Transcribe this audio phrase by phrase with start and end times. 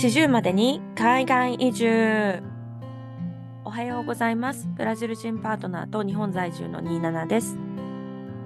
[0.00, 2.42] 40までに海外移住。
[3.66, 4.66] おはようございます。
[4.74, 7.58] ブラジル人パートナーと日本在住の27です。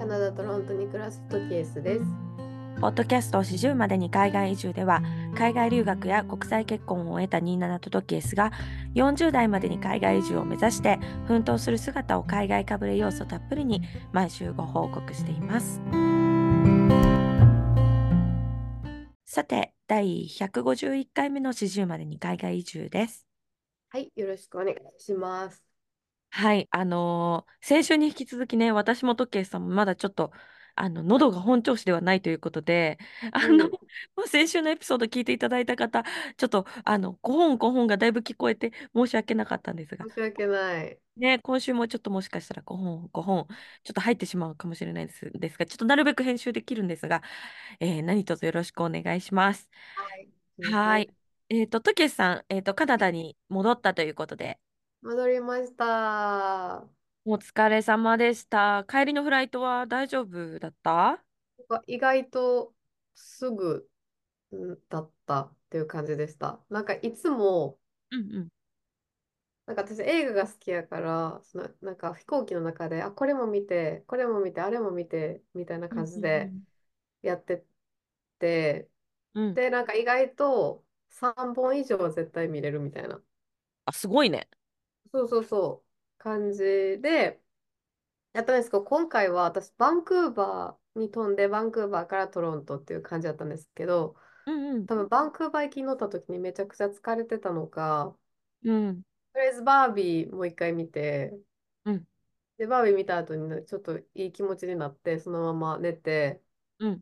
[0.01, 2.05] カナダ・トロントに暮らすトキエスです。
[2.81, 5.01] ポッドキャスト40までに海外移住では
[5.37, 8.51] 海外留学や国際結婚を得た27とトキエスが
[8.97, 10.99] 40代までに海外移住を目指して
[11.29, 13.81] 奮闘する姿を海外かぶれ要素たっぷりに
[14.11, 15.81] 毎週ご報告しています。
[19.25, 23.27] さて第151回目の40までに海外移住です
[23.89, 25.65] はい、よろしくお願いします。
[26.31, 30.33] はい、あのー先週に引き続きね、私もトッケイさんもまだちょっと、
[30.77, 32.99] あの、喉が本調子ではないということで、
[33.33, 36.05] あの、 うんまあ先週のエピソード聞いていただいた方、
[36.37, 41.01] ちょっと、あの、5本5本がだいぶ聞こえて申し訳なかったんですが、申し訳ない。
[41.17, 43.47] ね、今週もちょっともしかしたら5本、5本、
[43.85, 47.23] ちょっと入ってしまうかもしれないです、ですが、ちょっとなるべく編集できるんですが、
[47.81, 49.71] えー何卒よろしくお願いします。
[49.97, 50.29] はい。
[50.61, 51.13] はい。
[51.51, 54.61] えっと、トッケイさん、えっと、カナダに戻ったということで、
[55.03, 56.89] 戻りました。
[57.27, 58.85] お疲れ様でした。
[58.89, 61.23] 帰りのフライトは大丈夫だった？
[61.59, 62.75] なんか意外と
[63.15, 63.91] すぐ
[64.55, 66.65] んだったっていう感じでした。
[66.71, 68.49] なんかいつも、うんうん。
[69.67, 76.55] なんか私映画が好きやから、そのなんか飛行機の中で、あ、これも見て、これも見て、あれも見て、みたいな感じで
[77.23, 77.65] やって
[78.41, 78.91] て、
[79.35, 79.61] うんうん。
[79.61, 83.23] で、なんか意外と3本以上は絶対見れるみたいな。
[83.87, 84.49] あ、すごいね。
[85.13, 85.84] そうそうそう、
[86.25, 86.63] 感じ
[87.01, 87.41] で、
[88.35, 94.17] やったんですけど、今回は私、バンクーバーに飛んで、バンクーバーからトロントっていう感じだったんですけど、
[94.47, 94.89] うんうん。
[94.89, 98.17] 多分バンクーバー行きに乗った時にめちゃくちゃ疲れてたのか、
[98.65, 99.05] うん。
[99.33, 101.39] とりあえずバービーもう一回見て、
[101.85, 102.07] うん。
[102.59, 106.43] で、バービー見た後にねちょっといい気持ちになって、そのまま寝て、
[106.79, 107.01] うん。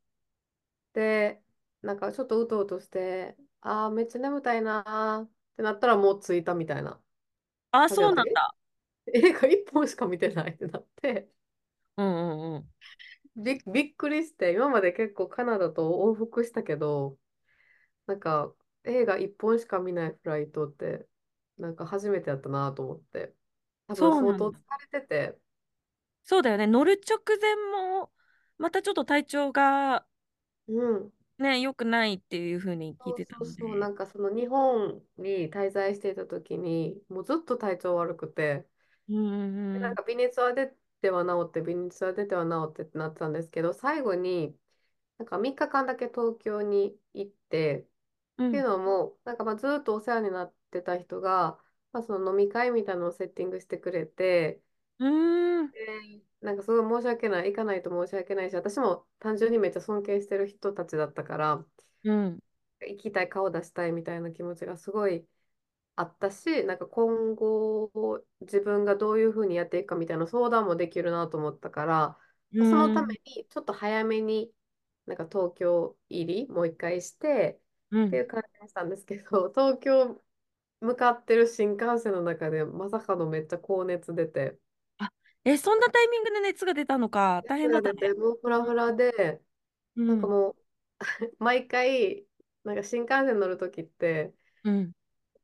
[0.93, 1.43] で、
[1.83, 7.01] なんかちょっとうとうとして、ああ、めっちゃ眠たいなーってなったらもう着いたみたいな
[7.71, 8.13] あ、感じだった。
[8.13, 8.55] そうなんだ。
[9.07, 11.31] え、映画一本しか見てないってなって、
[11.97, 12.73] うんうんうん。
[13.37, 17.19] びっ、びっくりして、今まで結構カナダと往復したけど、
[18.07, 18.55] なんか
[18.85, 21.09] 映画一本しか見ないフライトって、
[21.59, 23.35] なんか初めてやったなと思って、
[23.89, 24.61] 多分相当疲そうなんだ。
[24.93, 25.39] れてて、
[26.25, 26.67] そうだよね。
[26.67, 27.55] 乗る直前
[28.01, 28.13] も、
[28.59, 30.07] またちょっと体調が
[30.69, 33.79] うん、ね、良くないっていうふうに聞いてたのそうそう、で。
[33.79, 38.67] なんかその日本に滞在していた時に、もうずっと体調悪くて、
[39.17, 39.89] うんうんでうん。
[39.89, 40.69] なんか微熱は出
[41.01, 44.57] ては治って、微熱は出ては治ってってなってたんですけど、最後に
[45.19, 47.87] なんか3日間だけ東京に行って、っ
[48.51, 48.67] ていううん。
[48.69, 51.61] のも、なんかまあずっとお世話になってた人が、
[51.93, 54.63] まあ、その飲み会みたいなのをセッティングしてくれて、
[54.99, 55.73] うーん。
[55.73, 61.65] で、なんかすごい申し訳ない、行かないと申し訳ないし、私も単純にめっちゃ尊敬してる人たちだったから、
[62.05, 62.43] うん。
[62.87, 65.27] 行きたい、顔出したいみたいな気持ちがすごい
[65.97, 72.19] あったし、なんか今後自分がどういうふうにやっていくかみたいな相談もできるなと思ったから、
[72.55, 72.95] うその。
[72.95, 74.53] ためにちょっと早めに
[75.07, 77.61] なんか東京入りもう一回して
[77.91, 78.07] うん。
[78.09, 80.23] っていう感じがしたんですけど、 東京
[80.81, 84.59] 向かってる新幹線の中でまさかのめっちゃ高熱出て、
[84.99, 85.13] あ、
[85.45, 87.43] え、そんなタイミングで熱が出たのか。
[87.47, 88.15] 大変だったね。
[88.15, 89.41] もうフラフラで、
[89.97, 90.07] うん。
[90.09, 90.57] なんかもう
[91.39, 92.27] 毎回、
[92.65, 94.93] なんか新幹線乗るときって、うん。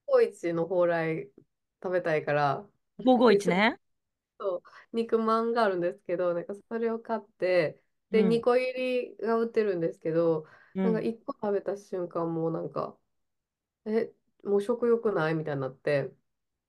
[0.08, 1.30] コイチの蓬莱
[1.82, 3.78] 食べたいから、551ね。
[4.40, 7.80] そう肉まんがあるんですけど、なんかそれを買って、
[8.10, 8.24] で、うん。
[8.24, 10.46] 2個入りが売ってるんですけど、
[10.82, 11.08] なんかうん。
[11.08, 12.98] 1個食べた瞬間、もうなんか、
[13.86, 14.12] え、
[14.44, 15.34] もう食欲ない？
[15.36, 16.12] みたいになって、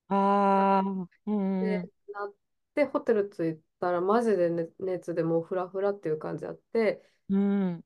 [0.08, 0.90] ああ。
[1.26, 1.90] うんうんうで、ん。
[2.14, 2.34] なっ
[2.76, 7.84] て、ホテル着いたら、マジで、ね、熱でもうフラフラっていう感じあって、うん。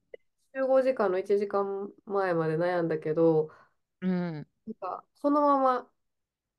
[0.55, 3.49] 集合時間の1時間前まで悩んだけど、
[4.01, 4.47] うん。
[4.67, 5.91] なんか、そのまま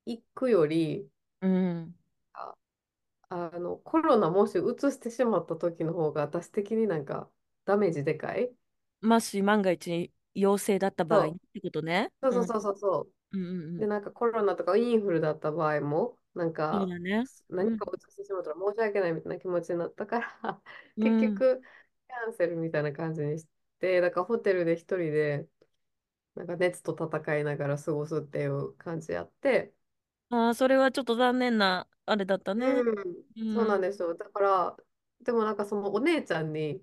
[0.06, 1.10] 行くより、
[1.40, 1.94] うん。
[2.32, 2.54] あ、
[3.30, 7.30] あの、コロナもし移してしまった時の方が、私的になんか、
[7.66, 8.54] ダメージでかい？
[9.02, 12.10] もし万が一陽性だった場合そうってことね。
[12.30, 12.42] うん。
[12.44, 13.12] そうそうそうそうそう。
[13.32, 13.88] うんうんうで、ん。
[13.88, 17.24] なんかコロナとかインフルだった場合も、なんそうかだね。
[17.58, 17.68] うん。
[17.68, 20.62] 何かを移してしまったら申し訳ないみたいな気持ちになったから、
[21.00, 21.44] 結うん。
[21.44, 23.48] 局キャンセルみたいな感じにし
[23.80, 25.48] て、だからホテルで一人で
[26.34, 29.74] なんか熱と戦いながら過ごすっていう感じやって、
[30.30, 32.84] ああ、それはちょっと残念なあれだったね。
[32.84, 33.80] うん、うそうなんん。
[33.80, 34.14] ですよ。
[34.14, 34.76] だから、
[35.20, 36.82] でもなんかそのお姉ちゃんに、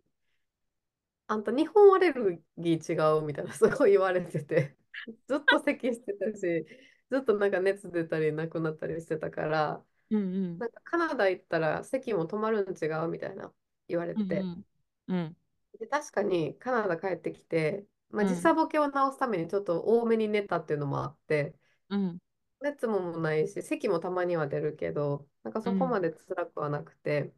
[1.27, 3.21] あんた日本アレルギー違う？
[3.25, 4.77] みたいなすごい言われてて、
[5.27, 6.65] ずっと咳してたし、
[7.09, 10.59] ずっとなんか熱出たりなくなったりしてたから、うんうん。
[10.59, 13.09] なんかカナダ行ったら席も止まるん違う？
[13.09, 13.53] みたいな
[13.87, 14.49] 言われて。
[14.49, 14.65] うん
[15.07, 15.17] うん。
[15.17, 15.37] うん。
[15.79, 21.55] で、確かにカナダ帰ってきて、まあ、時うん、差ボケを直すためにちょっと多めに寝たっていうのもあって、
[21.89, 22.21] うん、
[22.61, 27.33] 熱ももないし、咳もたまには出るけど、なんかそこうん、まで辛くはなくて、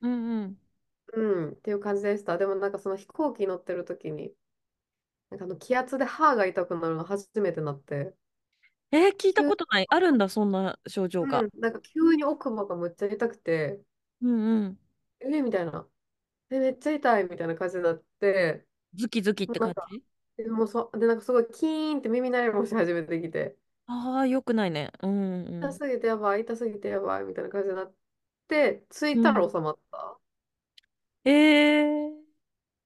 [0.00, 0.60] うん、うん。
[1.14, 2.36] うん、っていう感じでした。
[2.38, 4.34] でもなんかその飛行機乗ってる時に、
[5.30, 8.14] なんかあの気圧で歯が痛くなるの初めてなって、
[8.92, 9.86] えー聞いた急、ことない。
[9.88, 11.42] あるんだ、そんな症状が。
[11.42, 13.82] うん、なんか急に奥歯がむっちゃ痛くて、
[14.22, 14.30] うん、
[14.64, 14.78] うん。
[15.20, 15.88] えみたいな、
[16.50, 20.02] え、めっちゃ痛いみたいな感じになって、ズキズキって感じ？
[20.36, 23.56] でもそ、で、なんかすごいキーンって耳鳴りもし始めてきて、
[23.86, 24.92] ああー、よくないね。
[25.02, 25.10] うん、
[25.44, 25.70] うん。
[25.70, 27.94] 痛すぎてやばい、痛すぎてやばいみたいな感じになっ
[28.48, 29.22] て、着いうん。
[29.22, 30.20] たら収まった。
[31.24, 32.26] えー、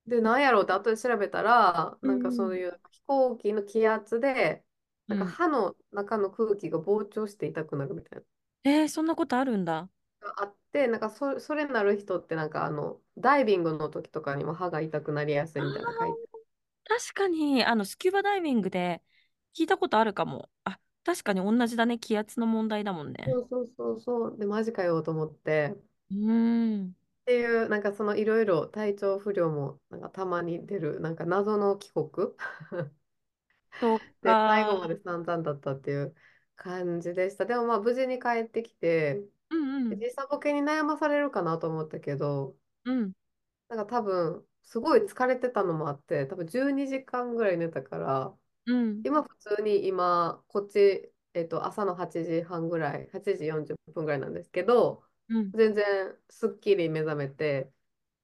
[0.07, 4.65] で、なんやろうって後で調べたら、うん、なんかそういう飛行機の気圧で、
[5.09, 5.27] なんかうん。
[5.27, 8.25] 歯の中の空気が膨張して痛くなるみたいな
[8.65, 9.91] えー、そんなことあるんだ。
[10.23, 16.30] のがあって、なんかそ、それなる人ってなんかあの、ダイビングの時とかにも歯が痛くなりやすあいみたいな書いてー
[16.91, 19.03] 確かに、あの、スキューバダイビングで
[19.55, 20.51] 聞いたことあるかも。
[20.65, 21.99] あ、確かに同じだね。
[21.99, 23.37] 気圧の問題だもんね。
[23.37, 24.39] そうそうそうそう。
[24.39, 25.77] で、マジかよと思って。
[26.11, 26.95] うーん。
[27.23, 32.11] っていう、なんかそのいろいろ体調不良もなんかたまに出る、なんか謎の帰国
[33.81, 34.89] そっで、最後まか。
[34.89, 36.15] で散々だったっていう
[36.57, 37.47] 感じでした。
[37.47, 40.01] でもまあ無事に帰ってきて、うんうん。
[40.01, 43.13] 時差ボケに悩まされるかなと思ったけど、うん。
[43.69, 48.37] なんか多分すごい疲れてたのもあって、多分12時間ぐらい寝たから、
[48.67, 49.05] うん。
[49.05, 55.55] 今普通に今、こっち、えっと、朝の8時半ぐらい、8時40分ぐらいなんですけど、うん。
[55.55, 55.85] 全然
[56.31, 57.73] すっきり目覚めて、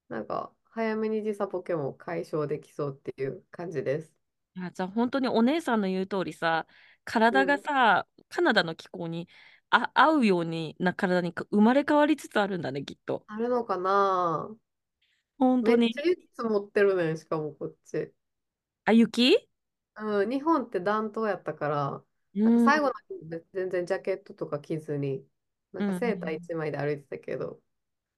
[0.09, 4.13] なんか早めに時差ボケも解消できそうっていう感じです。
[4.59, 6.67] あ、じゃあ本当にお姉さんの言う通りさ、
[7.03, 7.63] 体がうん。
[7.63, 9.27] さ、カナダの気候に
[9.69, 13.25] あ合うようにな体に生まれ変わりつつあるんだね、きっと。
[13.27, 14.49] あるのかな
[15.39, 15.95] めっ本当に。
[15.95, 18.13] ちゃ雪積もってるねん、しかもこっち。
[18.85, 19.47] あ、雪
[19.97, 22.03] うん、日本って暖冬やったから、
[22.43, 25.27] なんか最後の日で全然ジャケットとか着ずに、
[25.71, 27.61] なうんかセーターん一枚で歩いてたけど、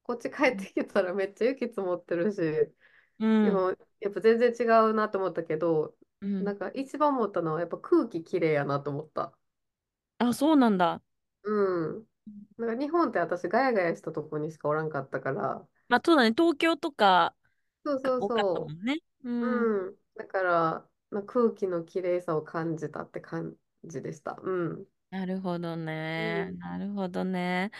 [0.03, 2.41] こっち帰ってきたらめっちゃ雪積もってるし、
[3.19, 3.25] う。
[3.41, 3.69] でも
[3.99, 9.33] やっぱ全然違うなと思ったけど、うんなんか一番思ったのはやっぱ空気きれいやなと思った。
[10.17, 11.01] あ、そうなんだ。
[11.43, 12.07] うん。
[12.57, 16.31] なんか日本って私ガヤガヤしたとこにしかおらんかったから、まあ、そうだね。
[16.37, 17.35] 東京とか
[17.85, 18.97] そうそうが多かったもそんね。
[19.23, 19.47] うう。
[19.47, 19.67] ん。
[19.87, 19.95] うん。
[20.15, 23.55] だから、まあ、空気のきれいさを感じたって感
[23.85, 24.37] じでした。
[24.41, 24.85] うん。
[25.11, 26.51] なるほどね。
[26.51, 26.59] うん。
[26.59, 27.71] なるほどね。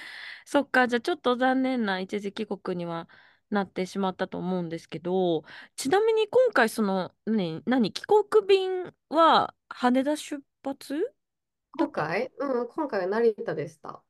[0.45, 0.87] そっか。
[0.87, 3.09] じゃあちょっと残念な一時帰国には
[3.49, 5.43] なってしまったと思うんですけど、
[5.75, 10.95] ちなみに今回その、何、何、帰国便は羽田出発？
[10.95, 11.07] だっ
[11.77, 14.03] た今回、うん、今回は成田でした。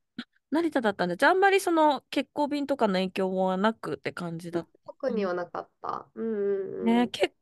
[0.50, 4.70] 成田だったんで、じゃああんまりその欠航便とかの影響はなくって感じだった。
[4.86, 6.10] 特にはなかった。
[6.14, 7.12] うんうんね、うん。
[7.12, 7.34] け、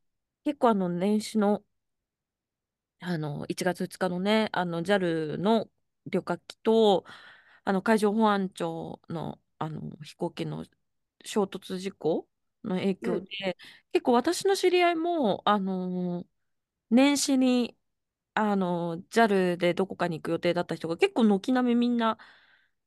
[0.45, 1.65] 結構あの年始の
[3.01, 5.71] あの、1月2日のね、あの、JAL の
[6.07, 7.05] 旅客機と、
[7.65, 10.65] あの、海上保安庁の、あの、飛行機の
[11.25, 12.29] 衝突事故
[12.65, 13.11] の影うん。
[13.11, 13.57] 響で、
[13.93, 16.27] 結構私の知り合いも、あの、
[16.91, 17.77] 年始に、
[18.35, 22.19] あの、JAL でどこかに行く予定だった人が結構軒並みみんな、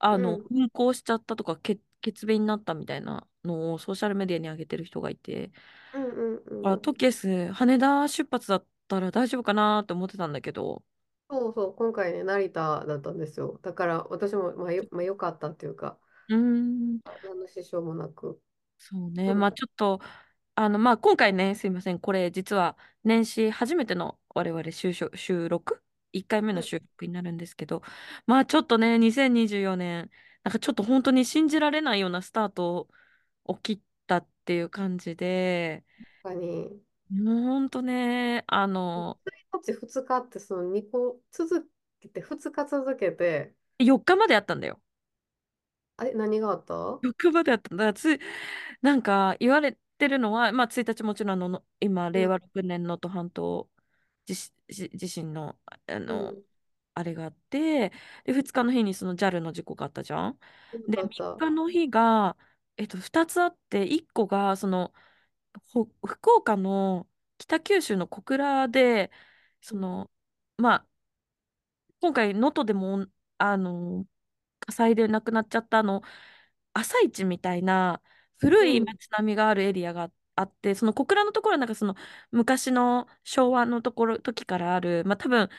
[0.01, 0.51] あの、うん。
[0.51, 5.51] 運航しちゃったとか、欠、欠便になったみたいなのをソーシャルメディアに上げてる人がいて、
[5.93, 6.85] うんうんあ、うん。
[6.85, 10.83] トキエス、羽田出発だったら大丈夫かなって思ってたんだけど、
[11.29, 13.57] そうそう、今回ね、成田だったんですよ。
[13.63, 15.97] だから私も、まあ、よ、まあ、よかったっていうか、
[16.29, 18.39] うーん、何の支障もなく。
[18.77, 19.33] そうね。
[19.35, 19.53] まあうん。
[19.53, 20.01] ちょっと、
[20.55, 21.99] あの、まあ今回ね、すいません。
[21.99, 27.81] これ実は年始初めての我々収録、収録 ?1 回目うんの収録になるんですけど、
[28.25, 30.11] まあちょっとね、2024年、
[30.43, 32.89] なんかちょっと本当に信じられないようなスタート
[33.45, 35.85] を切ったっていう感じで、
[36.23, 36.81] 確かに。
[37.09, 44.81] もう本当ね、あの、1日2日ってその2個続けて、2日続けて、4日まであったんだよ。
[45.97, 47.93] あれ、何があった？4日まであったんだ。
[47.93, 48.19] つ、
[48.81, 53.69] なんか言われてるのは、まあ1日もちろんあの、今、うん、令和6年の能登半島
[54.25, 56.43] 地震地地震の、あの、うん、
[56.93, 57.91] あれがあって、
[58.25, 60.39] で、2日の日にその JAL の事故があったじゃん？
[60.87, 61.25] で、あった。
[61.27, 62.37] 3日の日が、
[62.77, 64.93] えっと、2つあって、1個が、その、
[65.73, 69.11] ほ福岡の北九州の小倉で、
[69.61, 70.11] その、
[70.57, 70.87] まあ、
[71.99, 73.05] 今回、能登でも、
[73.37, 74.05] あの、
[74.59, 76.01] 火災で亡くなっちゃったあの、
[76.73, 78.01] 朝市みたいな
[78.37, 80.13] 古いうん、街並みがあるエリアがあっ
[80.51, 81.95] て、その小倉のところはなんかその
[82.31, 85.49] 昔の昭和のところ、時からある、まあ多分、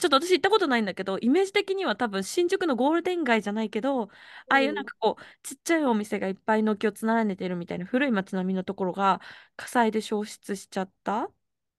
[0.00, 4.08] ちょっと私行ったことないんだけど、イメージ的には多分新宿のゴールデン街じゃないけど、あ
[4.56, 9.20] あいうなんうん、かこう、ちっちゃいお店がいっぱい軒を連ねてるみたいな古い街並みのところが
[9.56, 11.30] 火災で焼失しちゃった。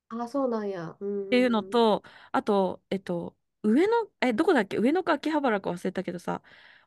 [0.09, 0.97] あ、そうなんや。
[0.99, 4.77] うっていうんうんのと、あと、えっと、上の、え、どこだっけ？
[4.77, 6.41] 上野か秋葉原か忘れたけどさ、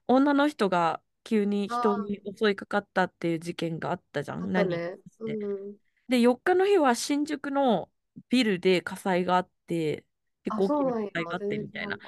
[0.07, 4.52] 女の人が急に人あに襲いかかったっていう事件があったじゃん。
[4.52, 4.82] 何。
[5.20, 5.78] うん。
[6.08, 7.90] で、4日の日は新宿の
[8.28, 10.06] ビルで火災があって、
[10.44, 11.10] 結あ、構大きな火。
[11.14, 11.96] 災があってみたいな。
[11.96, 12.02] だ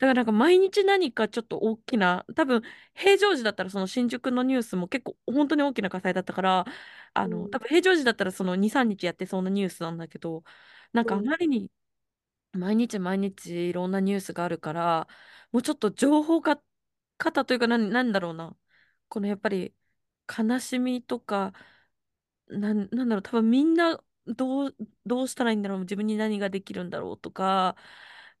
[0.00, 2.62] からなんか毎日何かちょっと大きな、多分
[2.94, 6.64] 平常時だったらその新宿のニュースも結構本当に大きな火災だったから、
[7.14, 7.34] あた。
[7.34, 7.48] うの、ん。
[7.48, 10.44] 多分平常時だったらその2、3日やってそうなニュースなんだけど、
[10.92, 11.30] なんかあうん。
[11.30, 11.70] まりに
[12.52, 15.08] 毎日毎日いろんなニュースがあるから、
[15.52, 16.60] もうちょっと情報か
[17.18, 18.56] 方というか何、なんだろうな。
[19.08, 19.74] このやっぱり
[20.36, 21.52] 悲しみとか、
[22.48, 27.76] なん、なんだろう、多分みんなどう、どうしたらいいんだろう、自分に何ができるんだろうとか、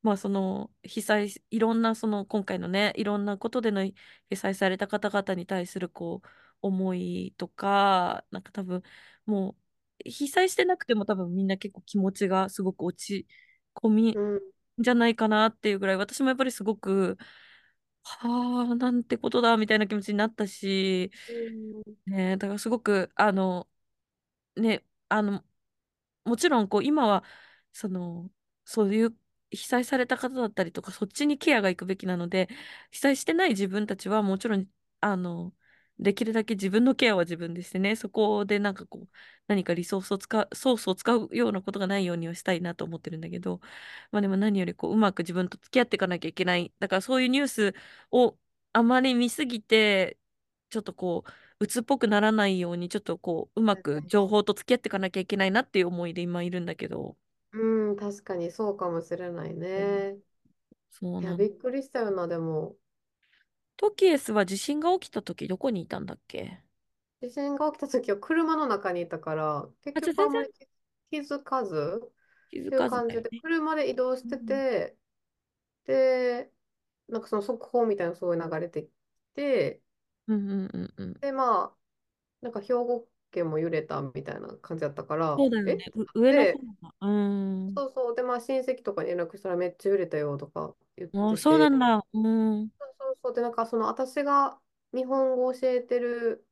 [0.02, 3.84] まあその被災し、いろんなその今回のね、いろんなことでの
[4.30, 6.28] 被災された方々に対するこう、
[6.62, 8.82] 思いとか、なんか多分
[9.26, 9.56] も
[10.04, 13.26] う被災してなくても多分みんな結構気持ちがすごく落ち
[13.74, 14.36] 込みうん。
[14.36, 14.40] ん
[14.78, 17.16] じゃないかなっていうぐらい、私もやっぱりすごく、
[18.08, 21.96] はあ、なんてことだみたいな気持ちになったし、うん。
[22.06, 23.68] ね、だからすごく、あの、
[24.56, 25.44] ね、あの、
[26.24, 27.24] もちろんこう今は
[27.72, 28.30] その
[28.64, 29.18] そういう
[29.50, 32.48] 被災された方だったりとかそっちにケアが行くべきなので
[32.92, 34.66] 被災してない自分たちはもちろん
[35.00, 35.54] あの
[35.98, 39.08] できるだけ自分のケアは自分でしてねそこでなんかこう
[39.48, 43.60] 何かリソースを使うソースを使うようなことがないようにはしたいなと思ってるんだけど
[44.10, 47.74] まあでも何よりこううまく自分と付き合っていかなきゃいけないだからそういうニュース
[48.10, 48.38] を
[48.72, 50.18] あまり見すぎて
[50.70, 57.16] ちょっとこう鬱っぽくならないように、ちょっとこう、うまく情報と付き合っていかなきゃいけないなっていう思いで今いるんだけど。
[57.52, 60.18] うん、確かにそうかもしれないうんね。
[60.18, 60.20] いや、
[60.90, 61.38] そうなの。
[61.38, 62.76] びっくりしたよな、でも。
[63.78, 66.60] トキエスは地震が起きた時どこにいたんだっけ？
[67.20, 70.50] 地震が起きた時は車の中にいたから、結局あんまり
[71.10, 72.12] 気づかずっ
[72.50, 73.42] ていう気づかず感じで、だよね。
[73.42, 74.96] 車で移動してうんて、
[75.86, 76.52] で、
[77.08, 78.90] なんかその速報みたいなのそういう流れてき
[79.34, 79.82] て、
[80.28, 81.14] うんうんうんうん。
[81.20, 81.76] で、まあ、
[82.42, 85.84] なんか兵庫県も揺れたみたいな感じだったから、そうだよね。
[86.14, 86.94] 上の方て、が。
[87.00, 87.08] うー
[87.70, 87.76] ん。
[87.76, 92.06] そうそう、で、まあ親戚とかに連絡したらめっちゃ揺れたよとか言っあ、てて、そうなんだ。
[92.12, 92.70] うーん。
[93.22, 94.60] そうで、なんかその私が
[94.94, 96.46] 日本語を教えてる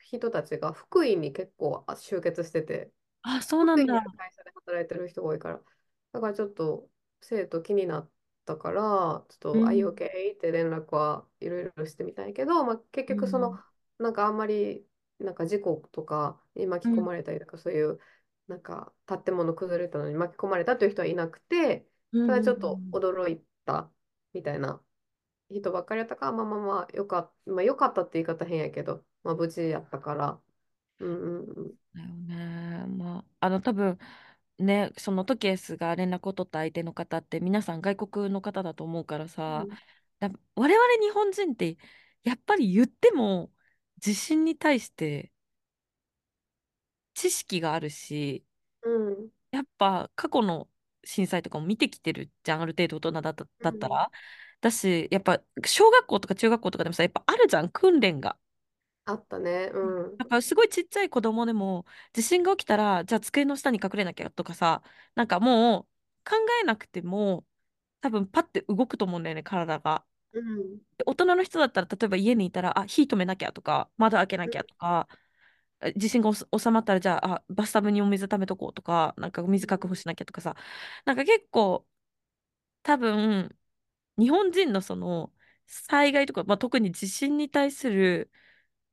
[0.00, 2.92] 人たちが福井に結構あ集結してて、
[3.22, 4.04] あ、そうなんだ。
[4.16, 5.60] 会社で働いてる人が多いから、
[6.12, 6.88] だからちょっと
[7.20, 8.10] 生徒気になっ
[8.44, 8.82] たから、
[9.28, 10.10] ちょっと、あ、い OK うん。
[10.34, 13.64] って連絡はいろいろしてみたんやけど、まあ、結局その、うん。
[13.98, 14.86] なんかあんまり、
[15.18, 17.02] なんか事故とかに巻き込うん。
[17.02, 17.98] まれたりとか、そういう、
[18.48, 22.92] なんか建物崩れたのに巻き込まれたという人はいなくて、うただちょっとん。
[22.92, 23.90] 驚いた
[24.32, 24.82] みたいな
[25.50, 30.40] 人ばっかりやったから、まあまあまあ、よかった、まあ、よかったって言い方変やけど、まあ、無事やったから、
[31.00, 31.74] うんうんうん。
[31.94, 32.86] だよね。
[32.86, 33.98] まあ、あの、多分、
[34.58, 39.78] ね、そのトキエスが連絡を取った相手の方って皆さん外国の方だと思うからさ、うん
[40.20, 41.78] だ我々日本人って
[42.24, 43.50] やっぱり言っても
[43.98, 45.32] 地震に対して
[47.14, 48.44] 知識があるし、
[48.82, 50.68] うんやっぱ過去の
[51.04, 54.10] 震災とかも見てきてるじゃん、ある程度大人だった、うんだったら。
[54.60, 58.38] だし、やっぱ小学校とか中学校とかでもさ、やっぱあるじゃん、訓練が。
[59.04, 59.70] あったね。
[59.74, 60.18] うん。
[60.18, 64.82] だからすごいちっちゃい子供でも地震が起きたら、じゃあ机の下に隠れなきゃとかさ、
[65.14, 65.84] なんかもう
[66.30, 67.46] 考えなくても
[68.00, 70.06] 多分パッて動くと思うんだよね、体が。
[70.32, 70.80] うん。
[70.98, 75.08] で大人の人だったら、例えば家にいたら、あ、火止めなきゃとか、窓開けなきゃとか、
[75.80, 80.56] え地震が収まったら、じゃあ、あ、バスタブにお水溜めとこうとか、なんかお水確保しなきゃとかさ、
[81.06, 81.86] なんか結構、
[82.82, 83.56] 多分、
[84.20, 85.32] 日本人のその、
[85.66, 88.30] 災害とか、まあ、特に地震に対する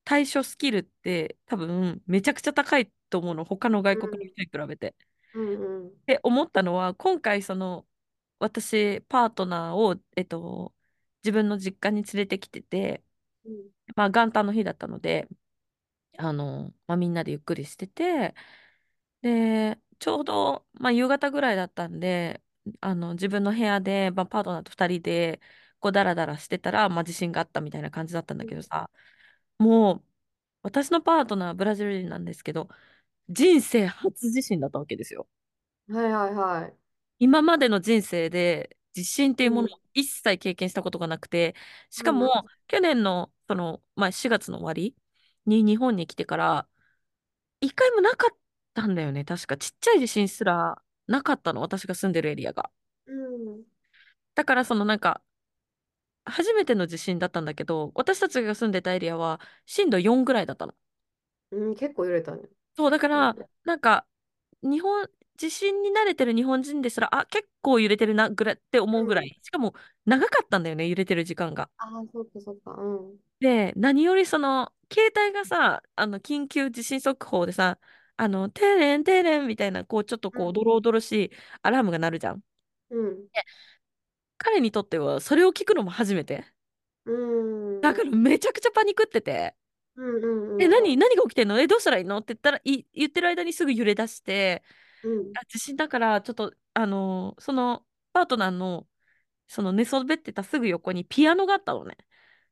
[0.05, 4.29] 対処スキルって、多分、めちゃくちゃ高いと思うの、他の外国のうん。
[4.29, 4.95] 人に比べて。
[5.33, 5.93] うんうん。
[6.05, 7.87] で、思ったのは、今回、その、
[8.39, 10.73] 私、パートナーを、えっと、
[11.23, 13.03] 自分の実家に連れてきてて、
[13.45, 15.27] うんまあ、元旦の日だったので、
[16.17, 18.35] あの、まあ、みんなでゆっくりしてて、
[19.21, 22.41] で、ちょうど、まあ、夕方ぐらいだったんで、
[22.81, 25.41] あの、自分の部屋で、まあ、パートナーと二人で、
[25.79, 28.89] こう、ダラダラしてたら、まあ、地震があったみたいな感じだったんだけどさ、
[29.59, 30.03] もう、
[30.63, 32.69] 私のパートナーはブラジル人なんですけど、
[33.29, 35.27] 人生初地震だったわけですよ。
[35.89, 36.77] はいはいはい。
[37.19, 39.79] 今までの人生で地震っていうものをうん。
[39.93, 41.55] 一切経験したことがなくて、
[41.89, 42.49] しかもうん。
[42.67, 44.95] 去年のその、まあ、4月の終わり
[45.45, 46.67] に日本に来てから
[47.61, 48.37] 一回もなかっ
[48.73, 49.25] たんだよね。
[49.25, 52.71] 確かちっちゃい地震すらなかったの、私が住んでるエリアが。
[53.05, 53.65] うん。
[54.35, 55.21] だからそのなんか
[56.25, 60.73] 初めての地震だったんだけど、私たちが住んでたエリアは震度4ぐらいだったの。
[61.51, 62.43] うん、結構揺れたね。
[62.75, 63.31] そう、だかうん。
[63.31, 64.07] らなんか
[64.63, 69.27] 日本、地震に慣れてる日本人ですら、あ、結構揺れてるなぐらいって思うぐらうん。
[69.27, 69.39] い。
[69.43, 69.73] しかも
[70.05, 71.71] 長かったんだよね、揺れてる時間が。
[71.77, 72.71] ああ、そっかそっか。
[72.77, 73.19] うん。
[73.39, 77.79] で、何よりその、携帯がさ、あの、緊急地震速報でさ、
[78.17, 81.31] あの、テレン、テレンみたいな、こう、ちょっとこう、ドロドロしい
[81.61, 82.43] アラームが鳴るじゃん。
[82.89, 83.27] うん。
[83.33, 83.43] で
[84.37, 86.45] 彼にとっては、それを聞くのも初めて。
[87.05, 87.75] うん。
[87.75, 87.81] うん。
[87.81, 89.55] だからめちゃくちゃパニクってて、
[89.95, 90.23] うん
[90.57, 90.69] え、うんうん。
[90.69, 91.59] 何、何が起きてんの？
[91.59, 92.17] え、どうしたらいいの？
[92.19, 94.63] って言ったら、い、言ってる間にすぐ揺れ出して、
[95.03, 95.33] うん。
[95.35, 98.87] あ、地震だから、ちょっと、あのーその、パートナーの、
[99.47, 101.97] その寝そべってたすぐ横にピアノがあったのね。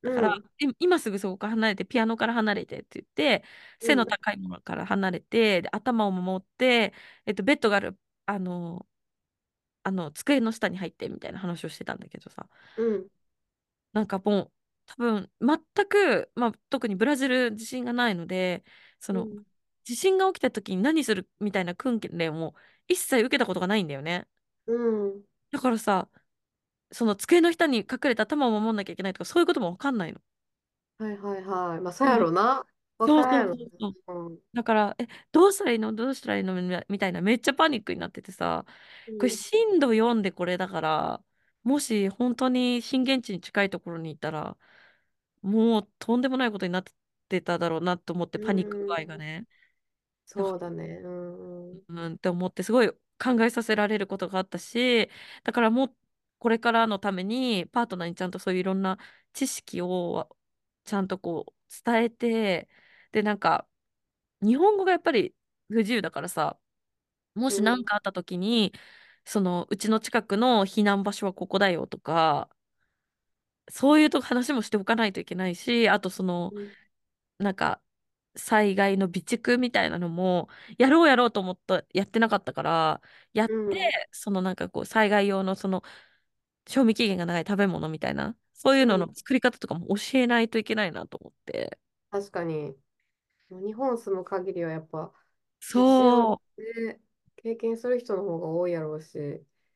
[0.05, 0.43] だから、うん。
[0.59, 3.43] い今すぐそこから離れて、ピアノから離れてって言って、
[3.79, 4.09] 背のうん。
[4.09, 6.93] 高いものから離れて、で頭を守って、
[7.25, 8.87] えっと、ベッドがある、あの、
[9.83, 13.07] あの、机の下に入ってみたいな話をしてたんだけどさ、うん。
[13.93, 14.51] なんかもう、
[14.87, 18.63] 多分、全く、まあ、特にブラジル地震がないので、
[18.99, 19.45] その、うん。
[19.83, 22.55] 地震が起きた時に何するみたいな訓練を
[22.87, 24.27] 一切受けたことがないんだよね。
[24.67, 24.73] う
[25.07, 25.25] ん。
[25.51, 26.09] だからさ、
[26.91, 30.21] その机の下に隠れて頭を守んなきゃいけないとか、そういうこともわかんないの。
[30.97, 31.81] はいはいはい。
[31.81, 32.65] まあ、そうやうん、ろな。
[32.97, 33.97] わそうやろそうそう。
[34.07, 34.13] な。
[34.15, 34.39] うん。
[34.53, 35.93] だから、え、どうしたらいいの？
[35.93, 36.55] どうしたらいいの？
[36.61, 38.65] みみたいな、めっちゃパニックになっててさ、
[39.17, 39.39] これうん。
[39.39, 41.23] 震度4でこれだから、
[41.63, 44.57] もし本当に震源地に近いところにいたら、
[45.43, 46.85] もうとんでもないことになっ
[47.29, 49.19] てただろうなと思って、うパニック具合がん。
[49.19, 49.47] ね。
[50.35, 51.01] だかそうだね。
[51.03, 51.81] うんうん。
[51.87, 52.89] ら、うんって思って、すごい
[53.23, 55.09] 考えさせられることがあったし、
[55.43, 55.95] だからもう、
[56.39, 58.97] これからのために、パートナーにちゃんとそういういろんな
[59.33, 60.35] 知識を
[60.85, 61.53] ちゃんとこう
[61.85, 62.69] 伝えて、
[63.11, 63.67] で、なんか、
[64.41, 65.35] 日本語がやっぱり
[65.69, 66.59] 不自由だからさ、
[67.35, 67.85] もし何うん。
[67.85, 68.73] かあった時に、
[69.25, 72.49] そのうちの近くの避難場所はここだよとか、
[73.71, 76.75] そういうと話もしておかないといけないし、あとその、うん。
[77.39, 77.81] なんか、
[78.37, 80.49] 災害の備蓄みたいなのも、
[80.79, 83.01] やろうやろうと思ったやってなかったから、
[83.33, 83.91] やっうて、ん。
[84.11, 85.83] そのなんかこう、災害用のその、
[86.67, 91.79] 賞味期限が長い食べ物みたいな、そういうののうん作り方とかも教えないといけないなと思って。
[92.11, 92.75] 確かに。
[93.51, 95.13] 日本住む限りはやっぱ
[95.59, 96.99] そう、ね、
[97.37, 99.17] 経験する人の方が多いやろうし、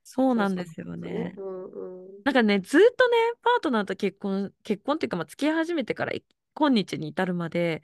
[0.03, 1.09] そうなんですよね。
[1.11, 1.33] ね。
[1.37, 2.23] うんうん。
[2.23, 6.13] なんかね、ずっとね、パートナーと結婚、結婚っていうか、まあ、付き合い始めてから
[6.55, 7.83] 今日に至るまで、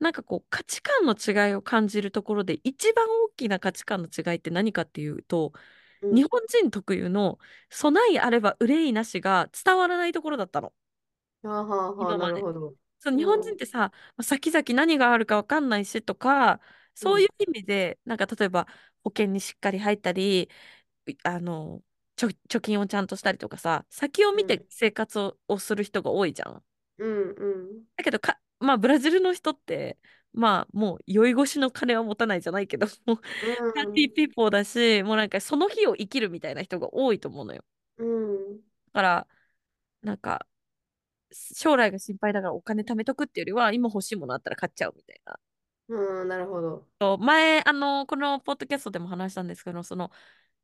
[0.00, 5.52] なんかこう、価値観の違いを感じるところで、一番大きな価値観の違いって何かっていうと、
[6.02, 6.16] うん。
[6.16, 7.38] 日本人特有の
[7.70, 10.72] 備えあれば憂いなしが伝わらないところだったの、
[11.42, 12.30] はあはあはあ、今まで。
[12.30, 12.74] なるほど。
[13.00, 13.50] そう、日本うん。
[13.50, 13.78] 人ってさ、
[14.16, 16.60] まあ先々何があるか分かんないしとか、
[17.00, 17.10] うん。
[17.10, 18.66] そういう意味で、なんか例えば
[19.04, 20.50] 保険にしっかり入ったり、
[21.08, 21.82] いあの、
[22.16, 24.46] 貯金をちゃんとしたりとかさ、先を見うん。
[24.46, 26.64] て生活を、をする人が多いじゃん。
[26.98, 27.30] うん。
[27.30, 27.46] う
[27.80, 27.84] ん。
[27.96, 29.98] だけどか、まあ、ブラジルの人って、
[30.32, 34.14] まあ、もう酔い越しの金は持たないじゃないけど、 もううパーティーん。
[34.14, 37.64] ピーポーだし、もうなんかその日を生きるみたいな人が多いと思うのよ。
[37.98, 38.60] うん。
[38.92, 39.26] だから、
[40.02, 40.46] なんか、
[41.32, 45.38] 将来が心配だからお金貯めとくっていうよりは、今欲しいものあったら買っちゃうみたいな。
[45.88, 46.28] うん。
[46.28, 46.86] なるほど。
[46.98, 50.10] と前、あの、このポッドキャストでも話したんですけど、その、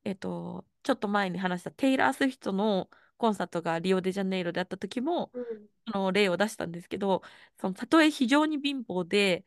[0.05, 5.69] えっと、ちょっと前に話したテイラー・スウィフトのコンサートがリオデジャネイロであった時も、うん。
[5.93, 7.23] その例を出したんですけど、
[7.61, 9.47] そのたとえ非常に貧乏で、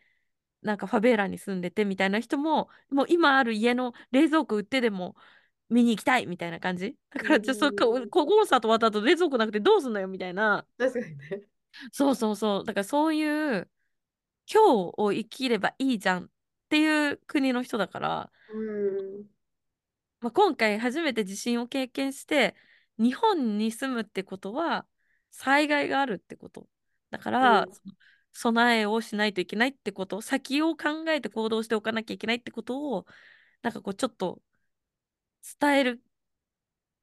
[0.62, 5.16] なんかファベーラに住んでてみたいな人も、もう今ある家の冷蔵庫売ってでも
[5.70, 6.96] 見に行きたいみたいな感じ。
[7.12, 8.10] だうから、じゃあ、そこ、ん。
[8.10, 10.66] コンサート終わった後冷蔵庫なくてどうすんのよみたいな。
[10.78, 11.44] 確かにね。
[11.94, 12.64] そうそうそう。
[12.66, 13.24] だからそうい
[13.58, 13.70] う
[14.52, 16.30] 今日を生きればいいじゃんっ
[16.70, 19.30] ていう国の人だから、うん。
[20.20, 22.56] まあ、今回初めて地震を経験して、
[22.98, 24.86] 日本に住むってことは
[25.32, 26.68] 災害があるってこと。
[27.10, 27.72] だから、うん。
[28.34, 33.06] 備えをしないといけないってこと、先を考えて行動しておかなきゃいけないってことを、
[33.62, 34.42] なんかこうちょっと
[35.60, 36.02] 伝える、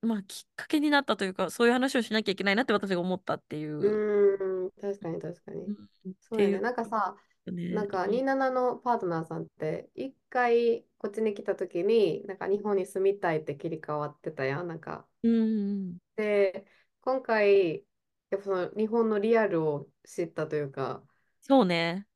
[0.02, 4.70] まあ、きっかけになったというか、そういう話をしなきゃいけないなって私が思ったっていう、うん。
[4.80, 5.62] 確かに確かに。
[5.62, 5.76] う
[6.20, 6.52] そうやね。
[6.52, 7.16] ていうなんかさ、
[7.52, 7.68] ね。
[7.70, 14.68] なんかうん27のパートナーさんって一回こっちに来た時になんか日本に住みたいって切り替わってたやん。
[14.68, 16.66] なんかうん、で
[17.00, 17.84] 今回
[18.30, 21.02] やっぱその日本のリアルを知ったというか
[21.48, 22.06] そうね。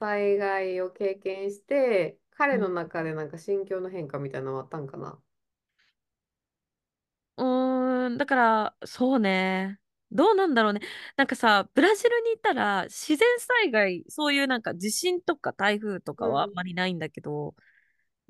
[0.00, 5.20] 災害を経験して彼うんの中でなんか心境の変化みたいなのはあったんかな？
[7.36, 9.78] うーん、だから、そうね。
[10.10, 10.80] どうなんだろうね。
[11.16, 17.54] なんかさ、ブラジルにいたら自然災害、そういうなんか地震とか台風とかはあんうんまりないんだけど、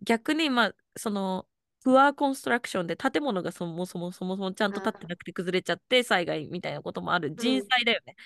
[0.02, 1.48] 逆にまあ、その、
[1.84, 7.34] プアーコンストラクションで建物がそもそもそもそもちゃんと建ってなあくて崩れちゃって災害みたいなこともある。
[7.36, 8.16] 人うん災だよね。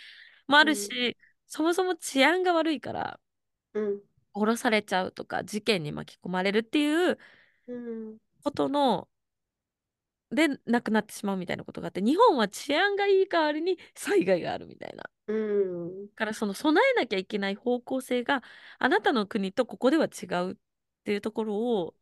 [0.48, 1.16] もあうんるし、
[1.50, 3.20] そもそも治安が悪いから
[3.72, 4.02] うん
[4.34, 7.18] 殺されちゃうとか事件に巻き込まれるっていう
[7.66, 9.08] うんことの、
[10.30, 15.02] で亡くなってしまうみたいなことがあって、日本は治安がいい代わりに災害があるみたいな。
[15.04, 16.10] だうん。
[16.16, 18.42] からその備えなきゃいけない方向性が
[18.78, 20.56] あなたの国とここでは違うっ
[21.04, 21.96] ていうところを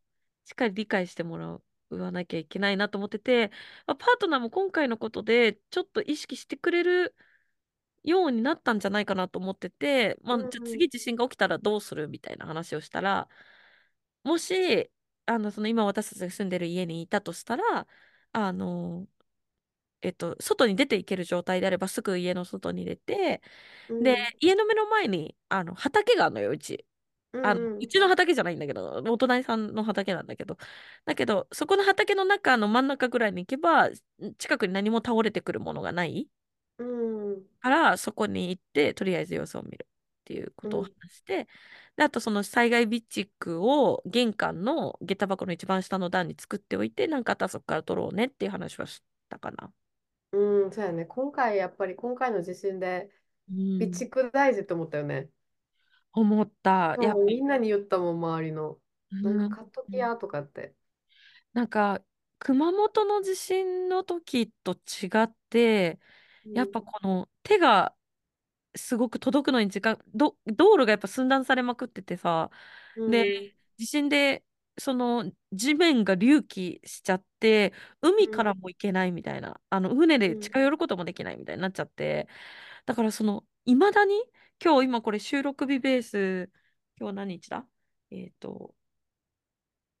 [0.45, 1.59] しっかり理解してもら
[1.91, 3.49] わなきゃいけないなと思ってて、
[3.87, 7.15] まあパートナーも今回のことでちょっと意識してくれる
[8.03, 13.27] ようになったんじゃないかなと思ってて、まあ、じゃあ次地震が起きたらどうするみたいな話をしたら、
[14.23, 14.91] もし、
[15.25, 17.87] あの、その今私たちが住んでる家にいたとしたら、
[18.31, 19.07] あの、
[20.01, 23.41] えっと、外に出ていける状態であればすぐ家の外に出て、
[23.89, 24.17] で、うん。
[24.39, 26.85] 家の目の前にあの畑があるのよ、うち。
[27.41, 27.67] あの、うん。
[27.75, 27.77] うん。
[27.83, 30.57] うちの畑じゃないんだけど、お隣さんの畑なんだけど、
[31.05, 33.89] だけど、そこの畑の中の真ん中ぐらいに行けば、
[34.37, 36.29] 近くに何も倒れてくるものがない
[36.79, 37.49] うん。
[37.61, 40.93] からそこに行ってとりあえず様子を見るっていうことを話うん。
[41.09, 41.47] して
[41.95, 49.73] であとその災害備蓄を玄関の下駄箱の一番下の段に作っておいてなんかあったらそこから取ろうねっていう話はしたかな。
[50.31, 51.05] うん、そうやね。
[51.05, 53.53] 今回、やっぱり今回の地震で、備う
[53.95, 55.31] ん蓄大事って思ったよね。
[56.13, 58.79] 思ったやっぱみんなに言ったもん、周りの。
[59.23, 60.75] なんうん、か買っときやとかって。
[61.53, 62.01] なんか
[62.39, 65.99] 熊本の地震の時と違って
[66.53, 66.71] やっうん。
[66.71, 67.95] ぱこの手が
[68.75, 72.51] すごく届くのに時間、ど、道路がやっぱ寸断されまくっててさ、
[72.95, 73.51] うで、ん。
[73.77, 74.45] 地震で、
[74.77, 78.45] その地面が隆起しちゃって、海かうん。
[78.45, 80.37] らも行けないみたいな、あの船でうん。
[80.37, 82.27] 近寄ることもできないみたいになっちゃって、
[82.85, 84.15] だからその、いまだに、
[84.63, 86.51] 今日今これ収録日ベース、
[86.99, 87.67] 今日何日だ？
[88.11, 88.75] えっと、に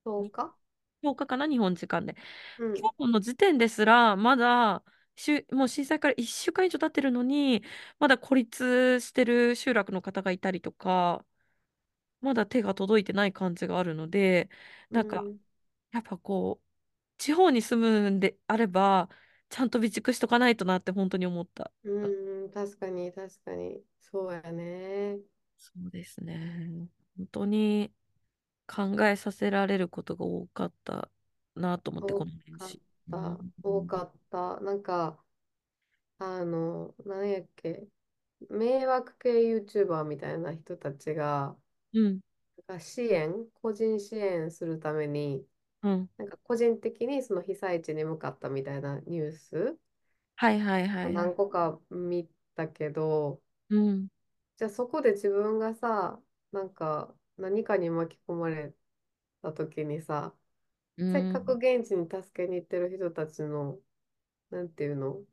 [0.03, 0.55] そうか。
[1.01, 2.15] 10日かな、日本時間で。
[2.57, 2.89] うん。
[2.97, 4.83] 今日の時点ですら、まだ、
[5.19, 7.63] しゅもう震災から1週間以上経ってるのに、
[7.99, 11.25] まだ孤立してる集落の方がいたりとか、
[12.21, 14.49] まだ手が届いてない感じがあるので、
[14.91, 15.39] なんか、うん。
[15.91, 16.67] やっぱこう、
[17.19, 19.09] 地方に住むんであれば、
[19.49, 21.71] ちゃんと備蓄しとかないとなって本当に思った。
[21.83, 22.51] うん。
[22.51, 23.83] 確かに、確かに。
[23.99, 25.19] そうやね。
[25.57, 26.87] そうですね。
[27.17, 27.93] 本当に
[28.67, 31.11] 考えさせられることが多かった
[31.55, 32.81] なと思って、多この年。
[33.63, 33.85] 多ん。
[33.85, 34.59] かった。
[34.61, 35.23] なんか、
[36.19, 37.87] あの、なんやっけ？
[38.49, 41.57] 迷惑系 YouTuber みたいな人たちが、
[41.93, 42.21] うん。
[42.67, 45.45] なんか支援、個人支援するために、
[45.81, 46.09] うん。
[46.17, 49.79] なんか個人的にその被災地に向かったみたいなニュース
[50.37, 51.29] はいはいはいはい。
[51.29, 54.09] 何個か見たけど、うん。
[54.57, 58.73] じゃあそこで自分がさ、なんか何かに巻き込まれ
[59.41, 60.35] た時にさ、
[60.99, 61.57] うせっかくん。
[61.57, 63.79] 現地に助けに行ってる人たちの、
[64.51, 65.23] なんていうの？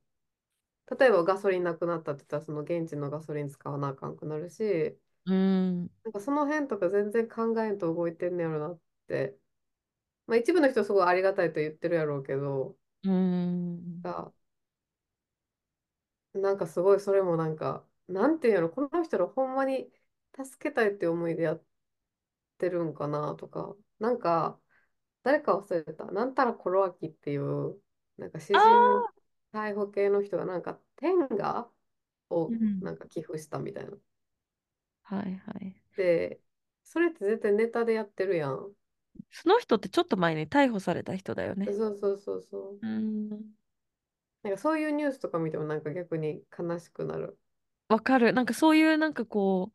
[0.98, 5.90] 例えばガソリンなくなったって言ったらその現地のガソリン使わなあかんくなるし、うん。
[6.04, 9.38] なんかその辺とか全然考えんと動いてんねやろなって。
[10.26, 14.02] まあ一部の人はすごいありがたいと言ってるやろうけど、うん。
[14.02, 14.32] が
[16.34, 19.90] なんかすごいそれもなんか、なんていうの、この人らほんまに
[20.36, 21.64] 助けたいって思いでやっ
[22.58, 24.60] てるんかなとか、なんか
[25.26, 27.80] 誰か忘れた、なんたらコロアキっていう、
[28.18, 29.26] なんか詩あ人あ。
[29.52, 31.70] 逮捕系の人がなんか天下
[32.30, 32.80] をうん。
[32.80, 33.96] なんか寄付したみたいな。
[35.04, 35.82] はいはい。
[35.96, 36.40] で、
[36.84, 38.72] それって絶対ネタでやってるやん。
[39.30, 41.72] その人ってちょっと前に逮捕された人だよね。
[41.76, 42.80] そうそうそうそう。
[42.82, 43.56] うん。
[44.42, 47.38] なんかそういうニュースとか見てもなんか逆に悲しくなる。
[47.88, 48.32] わかる。
[48.32, 49.72] なんかそういうなんかこ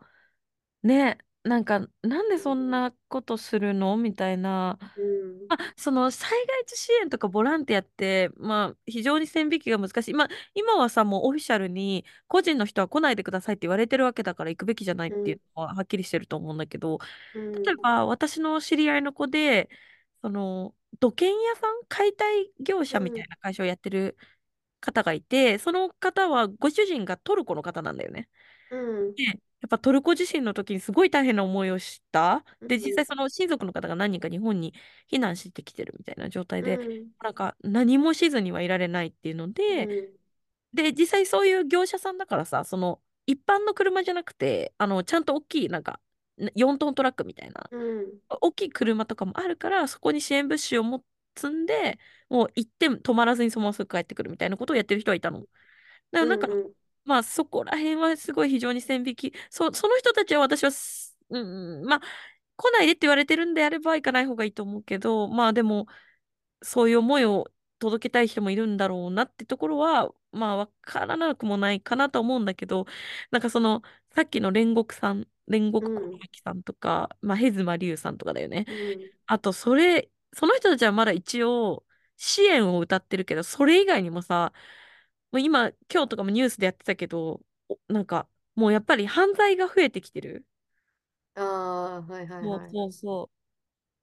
[0.84, 3.98] う、ね、なんかなんでそんなことするの？
[3.98, 4.80] みたいな。
[4.96, 5.21] うん。
[5.52, 10.14] まあ、その災害地支援とかボランティアって、まあ、非常に線引きが難しい。
[10.14, 15.24] まあ、今はさ、もうオフィシャルに個人の人は来ないでくださいって言われてるわけだから行くべきじゃないっうん。
[15.24, 17.00] ていうのははっきりしてると思うんだけど、
[17.34, 19.70] うん例えば私の知り合いの子で、
[20.22, 24.18] その土建屋さん、解体業者みたうんいな会社をやってる
[24.82, 28.30] 方がいて、その方はご主人がトルコの方なんだよね。
[28.70, 29.26] うんで、
[29.62, 32.44] やっぱトルコ地震の時にすごい大変な思いをした。
[32.68, 32.96] で、実うん。
[32.96, 34.74] 際その親族の方が何人か日本に
[35.12, 37.12] 避難してきてるみたいな状態で、うん。
[37.22, 40.22] なんか何もしずにはいられないっていうので、うん。
[40.74, 46.00] で、実際そういう業者さんだからさ、その一般の車じゃなくて、あの、ちゃんと大きい、なんか
[46.56, 48.22] 4トントラックみたいな、うん。
[48.30, 51.04] 大きい車とかもあるから、そこに支援物資をも
[51.38, 55.42] 積んで、もう行って止まらずにそのまますぐ帰ってくるみたいなことをやってる人はいたの。
[55.42, 55.50] だか
[56.14, 56.74] らなんか、うんうん
[57.06, 59.34] まあそこら辺はすごい非常に線引き。
[59.50, 62.02] そ、その人たちは私はす、うん、まあ
[62.56, 65.88] 来ないでって言われてるんであれば行かない方がいいと思うけど、まあでも
[66.62, 67.48] そういう思いを
[67.80, 72.86] 届けたい人もいるんだろうなってところは、まあわからなくもないかなと思うんだけど、
[73.32, 73.82] なんかその
[74.14, 78.66] さっきの煉獄さん、煉獄小うん牧さんとか、まあヘズマリュウさんとかだよね。
[78.68, 81.86] うんあとそれその人たちはまだ一応
[82.18, 84.54] 支援を歌ってるけど、それ以外にもさ、
[85.32, 90.46] もう今、今日とかもニュースでやってたけど、おなんか、もうやっぱり犯罪が増えてきてる。
[91.36, 92.52] ああ、はいはいはい。
[92.52, 93.36] そうそうそう。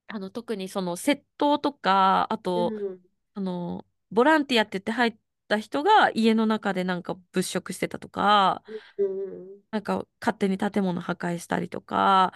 [0.08, 3.00] あの、特にその窃盗とか、あうと、ん。
[3.34, 8.64] あの、ボランティアって言って入った人が家の中でなんか物色してたとか、
[8.98, 9.62] うん。
[9.70, 12.32] なんか勝手に建物破壊したりとか、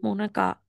[0.00, 0.62] もうなんか、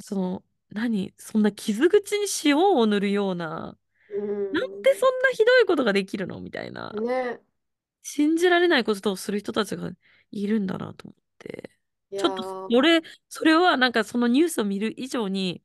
[0.00, 3.78] その、何そんな傷口に塩を塗るような、
[4.22, 4.94] うなんでん。
[4.94, 6.40] そんなひどいことができるの？
[6.40, 6.92] みたいな。
[6.92, 7.40] ね。
[8.02, 9.90] 信じられないことをする人たちが
[10.30, 11.70] いるんだなと思って。
[12.16, 15.62] ちょっと、ー、俺、それはなんかそのニュースを見る以上に、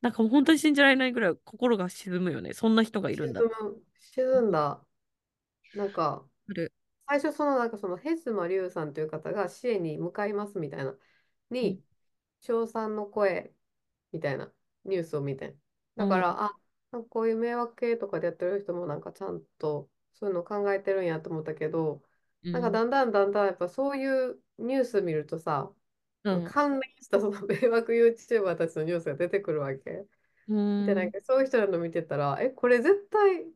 [0.00, 2.54] なんかもう本当に信じられないぐらい心が沈むよね。
[2.54, 3.40] そんな人がいるん沈だ。
[3.40, 4.84] む、沈んだ。
[5.74, 6.28] なんか。
[7.08, 10.96] 最初そのなんかそのヘスマリュウさんという方が支援に向かいますみたいな
[11.60, 11.82] うんに
[12.40, 13.54] 称賛の声
[14.12, 14.52] みたいな
[14.84, 15.56] ニュースを見て
[15.96, 16.58] だかうんらあ
[16.92, 22.02] なんかこういう迷惑系とかでやってる人もなんかちゃんとそういうの考えてるんやと思ったけど
[22.52, 22.82] なんかうん。
[22.82, 25.72] だんだんだんだんやっぱそういうニュース見るとさ
[26.24, 26.44] うん。
[26.44, 30.06] 関連したその 迷惑 YouTuber たちのニュースが出てくるわけ。
[30.86, 31.12] でなんうん。
[31.12, 33.46] かそういう人らの見てたらえこれ絶対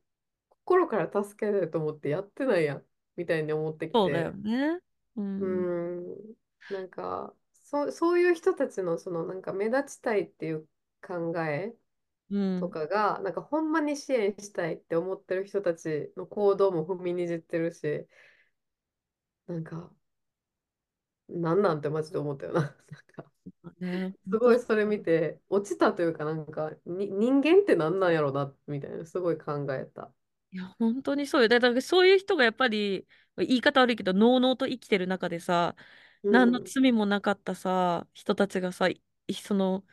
[0.64, 4.80] 心から助けると思ってやってないやんみたいに思ってきそうだよてね。
[5.16, 5.68] ううん。
[6.00, 6.34] ん、
[6.68, 10.68] なんか、そう、そういう人たちの、その、なんか、目立ちたいっていう
[11.06, 11.76] 考えと
[12.30, 12.72] うん。
[12.72, 18.06] かが、なんか、ほんまに支援したいって思ってる人たちの行動も踏みにじってるし、
[19.46, 19.90] なんか、
[21.28, 22.60] なんなんてマジで思ったよな。
[22.62, 22.72] なん
[23.24, 23.32] か、
[23.80, 30.12] ね、すごいそれ見て、落ちたというか、なんか、に、人間ってなんなんやろな、みたいな、すごい考えた。
[30.52, 31.48] いや、本当にそうよ。
[31.48, 35.76] だからそういう人がやっぱり、言い方悪いけど、のうのうと生きてる中でさ、
[36.22, 39.00] う何のん、罪もなかったさ、人たちがさ、い
[39.34, 39.84] その、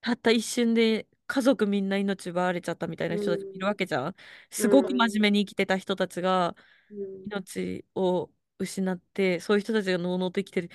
[0.00, 4.16] たった一瞬で家族みんな命奪われちゃったみたいなう人たちもいるわん、けじゃん。
[4.58, 6.56] うすごく真面ん、目に生きてた人たちが
[6.90, 10.70] うん、命を失って、そういう人たちがのうのうと生きてる。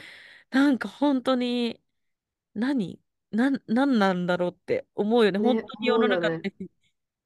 [0.51, 1.81] なんか本当に、
[2.55, 3.01] 何？
[3.31, 5.39] なん、なんなんだろうって思うよね。
[5.39, 6.07] 本ね、当に世の。
[6.09, 6.55] 中って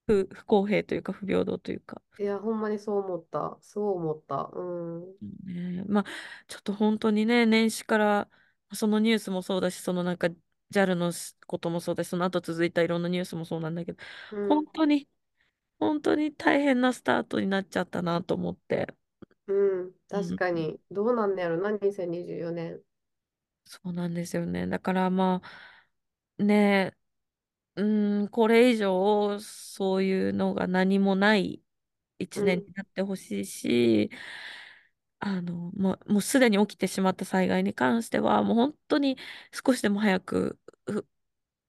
[0.08, 2.02] 不、不公平というか不平等というか。
[2.18, 3.58] いや、ほんまにそう思った。
[3.62, 4.50] そう思った。
[4.54, 4.62] う
[5.02, 5.16] ん。
[5.22, 6.06] ね、まあ、
[6.48, 8.30] ちょっと本当にね、年始から
[8.74, 10.28] そのニュースもそうだし、そのなんか
[10.74, 11.12] JAL の
[11.48, 14.50] こともそうだし、その後続いたいろんなニュースもそうなんだけど、うん。
[14.50, 15.10] 本当に、
[15.80, 18.88] 本当に大変なスタートになっちゃったなと思って。
[19.48, 19.82] うん。
[19.88, 20.80] うん、確かに。
[20.92, 22.82] どうなんねやろな、2024年。
[23.66, 24.68] そうなんですよね。
[24.68, 25.42] だからま
[26.40, 26.96] あ、ね、
[27.76, 31.64] うん、これ以上そういうのが何もない
[32.20, 32.68] 一年うん。
[32.68, 34.12] になってほしいし、
[35.20, 39.18] あの、もう、もうすでに起きてしまった災害に関しては、もう本当に
[39.66, 40.63] 少しでも早く、ふ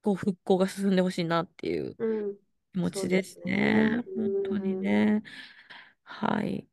[0.05, 2.39] こう復興が進んでほしいなっていううん。
[2.75, 3.45] 気持そうでちですすね。
[3.45, 4.05] ね。
[4.17, 4.83] 本当にうん。
[4.83, 5.23] ね。
[6.05, 6.69] はい。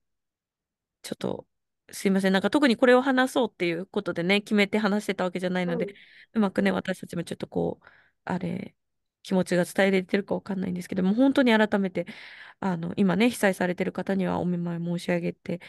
[1.01, 1.47] ちょっと、
[1.91, 2.33] すいません。
[2.33, 5.89] なんか特にこれを話そうっていうことでね、決めて話してたわけじゃないので、
[6.33, 6.81] うまくね、うん。
[6.81, 7.87] 私たちもちょっとこう、
[8.25, 8.75] あれ、
[9.23, 12.05] 気持ちが伝えれてるかわかんないんですけども、本当に改めて、
[12.59, 15.61] あの、今ね、被災されてる方にはお見舞い申し上げて、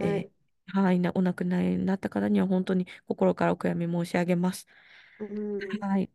[0.00, 0.30] えーはい。
[0.72, 4.68] はい、な、お亡くなりになった方には本当に心からお悔やみ申し上げます。
[5.18, 5.80] うん。
[5.80, 6.10] はい。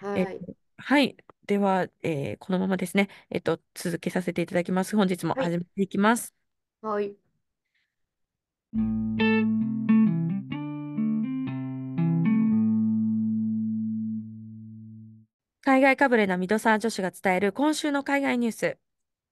[0.00, 0.40] はい。
[0.40, 1.16] と、はい。
[1.46, 4.96] では、えーこのままですね、えっと、続けさせていただきます。
[4.96, 5.44] 本日もはい。
[5.46, 6.34] 始めていきます。
[6.82, 7.16] はい。
[15.62, 18.78] 海外かぶれなミドサー女子が伝える今週の海外ニュース。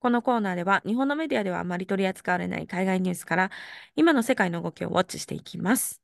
[0.00, 3.50] このコーナーでは日本のメディアではあまり取り扱われない海外ニュースから
[3.96, 6.01] 今の世界の動きをウォッチしていきます。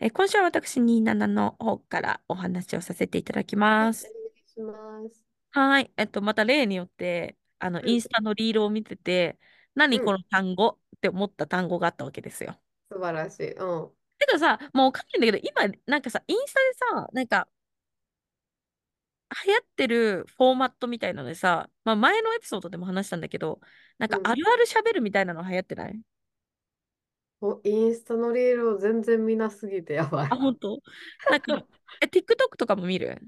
[0.00, 3.88] えー今週は私27の方からお話をさせていただきはい。
[3.88, 4.12] ます。
[4.12, 5.24] お願いします。
[5.50, 5.92] はい。
[5.96, 7.90] えっと、また例によって、あの、うん。
[7.90, 9.38] インスタのリールを見てて、
[9.74, 10.24] 何このうん。
[10.30, 12.60] 単語って思った単語があったわけですよ。
[12.90, 13.52] 素晴らしい。
[13.54, 13.92] うん。
[14.18, 17.48] けどさ、もうわかんないんだけど、今、なんかさ、インスタでさ、なんか、
[19.46, 23.60] 流行ってるフォーマットみたいなのでさ、まあ前のエピソードでも話したんだけど、
[23.98, 24.18] なんうん。
[24.18, 26.00] かあるある喋るみたいなの流行ってない？
[27.42, 30.36] お、インスタのリールを全然見なすぎてやばあ、い。
[30.36, 30.80] 本当？
[31.28, 31.66] なんか、
[32.00, 33.20] え、TikTok とかも見る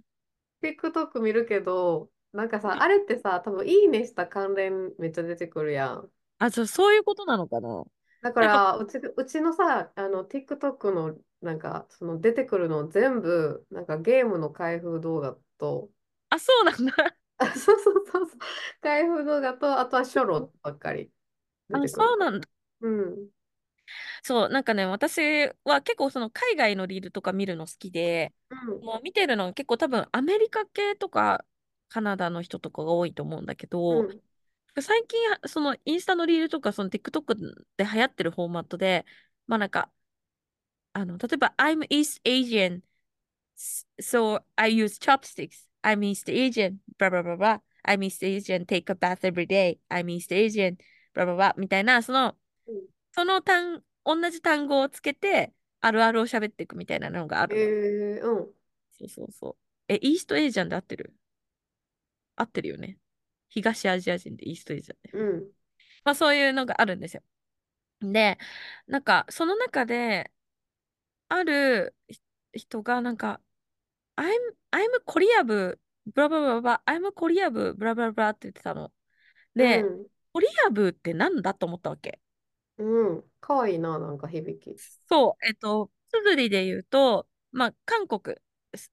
[0.62, 6.12] ？TikTok 見るけど、なんかさ、あれってさ、多分いいねした関連めっちゃ出てくるやん。
[6.38, 7.85] あ、そう、そういうことなのかな？
[8.20, 15.90] だから、うち、うちのさ、あの、TikTok の、なんか、その出てくるの全部、なんかゲームの開封動画と、
[16.31, 17.16] あ、そうなんだ。
[17.38, 18.38] あ、そうそうそうそう、
[18.83, 21.11] 開封動画と、あとはショロばっかり
[21.68, 22.09] 出あ、てくる。
[22.09, 22.48] そうなんだ。
[22.81, 23.31] うん。
[24.22, 28.80] そう、なんかね、私は結構その海外のリールとか見るの好きで、うん。
[28.80, 31.44] もう見てるの結構多分アメリカ系とか
[31.88, 34.22] カナダの人とかが多いと思うんだけど、うん。
[34.80, 37.34] 最近、そのインスタのリールとか、その TikTok
[37.76, 39.04] で流行ってるフォーマットで、
[39.46, 39.92] まあなんか、
[40.94, 42.82] あの、例えば、I'm East Asian,
[44.00, 45.68] so I use chopsticks.
[45.82, 47.60] I'm East Asian, blah blah blah blah.
[47.84, 49.78] I'm East Asian, take a bath every day.
[49.90, 50.78] I'm East Asian,
[51.14, 51.54] blah blah blah.
[51.58, 57.62] みたいな、その、うんその単、同じ単語をつけて、あるあるを喋っていくみたいなのがあるの。
[57.62, 58.55] えー、うん。
[58.98, 59.57] そうそうそう。
[59.88, 61.14] え、イーストエイジアンで合ってる？
[62.37, 62.98] 合ってるよね。
[63.48, 65.18] 東アジア人でイーストエイジアンで。
[65.18, 65.53] うん。
[66.05, 67.22] まあそういうのがあるんですよ。
[68.01, 68.38] で、
[68.87, 70.33] なんか、その中で、
[71.29, 72.20] あるひ
[72.55, 73.40] 人が、なんか、
[74.16, 74.27] I'm,
[74.72, 78.92] I'm コリア部、ブラブラブラブラ、I'm コリア部、ブラブラブラって言ってたの。
[79.57, 80.07] うで、ん。
[80.33, 82.20] コリア部ってなんだと思ったわけ？
[82.82, 83.30] うん。
[83.40, 84.80] かわいいな、なんか響き。
[85.08, 88.36] そう、えっと、綴りで言うと、まあ、韓国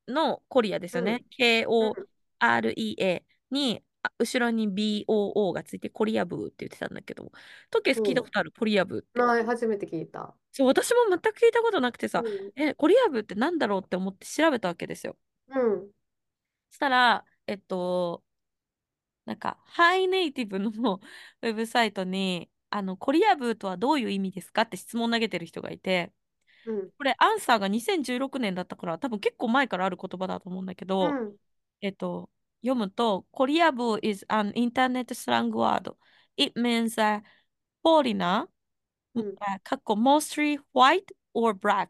[0.07, 1.25] のコリアですよね。
[1.31, 7.31] K-O-R-E-A に、あ後ろに B-O-O がついてコリア部って言ってたんだけど、
[7.69, 8.23] トケス聞いたうん。
[8.23, 9.25] ことあるコリア部って。
[9.25, 10.35] ない、初めて聞いた。
[10.51, 12.51] そう、私も全く聞いたことなくてさ、うん。
[12.55, 15.17] え、コリア部ってなんだろうって思って調べたわけですよ。
[15.49, 15.91] うん。
[16.69, 18.23] そしたら、えっと、
[19.25, 20.71] なんか、ハイネイティブの
[21.41, 26.11] ウェブサイトに、あの、コリア部とはどういう意味ですかって質問を投げてる人がいて、
[26.65, 26.91] うん。
[26.97, 31.35] これ、アンサーが2016年だったから、多分結構前からある言葉だと思うんだけど、うん。
[31.81, 32.29] えっと、
[32.61, 35.95] 読むと、コリア部 is an internet slang word.
[36.37, 37.23] It means a
[37.83, 38.47] foreigner,
[39.15, 39.35] うん。
[39.39, 41.87] あかっこ mostly white or black,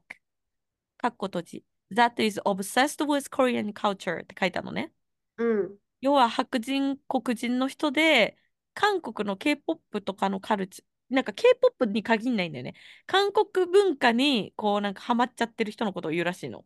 [0.98, 4.92] かっこ閉じ that is obsessed with Korean culture って書いてあるのね。
[5.38, 5.78] うん。
[6.02, 8.38] 要は白人、黒人の人で、
[8.80, 12.76] 韓国の K-POP とかのカルチャー、なんか K-POP に限んないんだよね。
[13.08, 16.65] 韓国文化にこうなんかハマっちゃってる人のことを言うらしいの。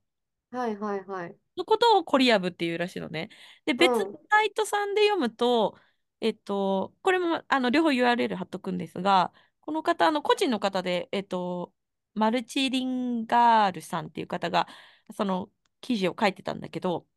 [0.51, 1.35] はいはいはい。
[1.57, 3.29] のことをコリア部っていうらしいのね。
[3.65, 4.17] で、別のうん。
[4.29, 5.75] サイトさんで読むと、
[6.21, 11.73] えっと、これもあの両方 URL 貼っとくんですが、この方、あの個人の方で、えっと、
[12.13, 14.67] マルチリンガールさんっていう方が、
[15.15, 15.49] その
[15.81, 17.07] 記事を書いてたんだけど、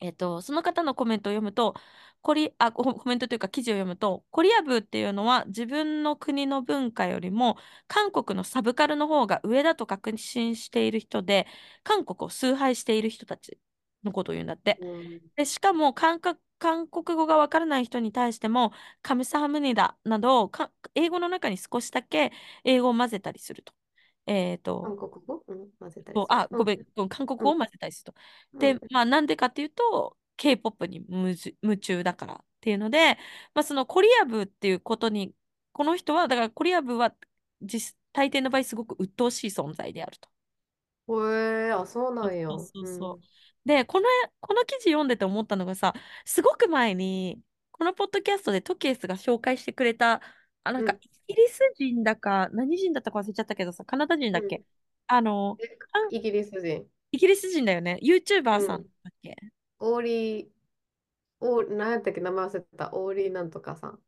[0.00, 1.74] えっと、その方のコメントを読むと、
[2.22, 7.56] コリ、あ、コ コメントというか記事を読むと、コリア部っていうのは自分の国の文化よりも
[7.88, 11.46] 韓国のサブカルの方が上だと確信している人で、
[11.82, 13.58] 韓国を崇拝している人たち
[14.02, 14.80] のことを言うんだって。
[14.80, 15.30] うん。
[15.36, 22.32] で、しかも韓国、韓国語がわからない人に対しても、カムサハムニダなど、か英語の中に少しだけ
[22.64, 23.72] 英語を混ぜたりすると。
[24.26, 25.44] えっと、韓国語？
[25.48, 25.70] うん。
[25.78, 26.20] 混ぜたり。
[26.28, 26.58] あ、うん。
[26.58, 27.44] ごめん、韓国うん。
[27.44, 28.20] 語を混ぜたりすると。
[28.58, 28.80] で、うん。
[28.90, 33.14] まあ、なんでかっていうと、K-POP に夢中夢中だからっていうので、
[33.54, 35.34] まあ、そのコリア部っていうことに、
[35.72, 37.14] この人は、だからコリア部は
[37.62, 40.28] 実、大抵の場合すごく鬱陶しい存在であると。
[41.08, 42.48] へえあ、そうなんや。
[42.48, 43.20] そうそううそ。
[43.20, 43.68] う。
[43.68, 44.06] で、この、
[44.40, 50.20] この記事読んでて思ったのがさ、すごく前に、このポッドキャストでトキエスが紹介してくれた、
[50.64, 51.00] あ、なんか、うん。
[51.28, 54.42] イギリス人だか、何人だったか忘れちゃったけどさ、カナダ人だうん。
[54.42, 54.64] っけ
[55.06, 56.88] あの、え、あイギリス人。
[57.12, 57.98] イギリス人だよね。
[58.02, 58.90] YouTuber さんうん。
[59.04, 59.36] だっけ？
[59.80, 60.50] オーリー、
[61.40, 62.94] オー、何やったっけ、名前忘れてた。
[62.94, 64.02] オーリーなんとかさん。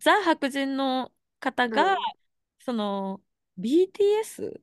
[0.00, 2.08] ザ白人の方が、うん。
[2.60, 3.22] その、
[3.58, 4.62] BTS?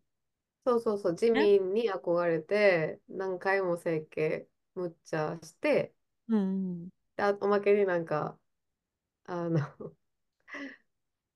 [0.65, 1.11] そうそうそう。
[1.13, 5.93] 自ね民に憧れて、何回も整形、むっちゃして、
[6.27, 6.89] うん。
[7.17, 8.37] であおまけになんか、
[9.25, 9.59] あの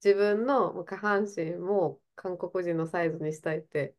[0.04, 3.96] 自分の下半身も韓国人のサイズにしたいって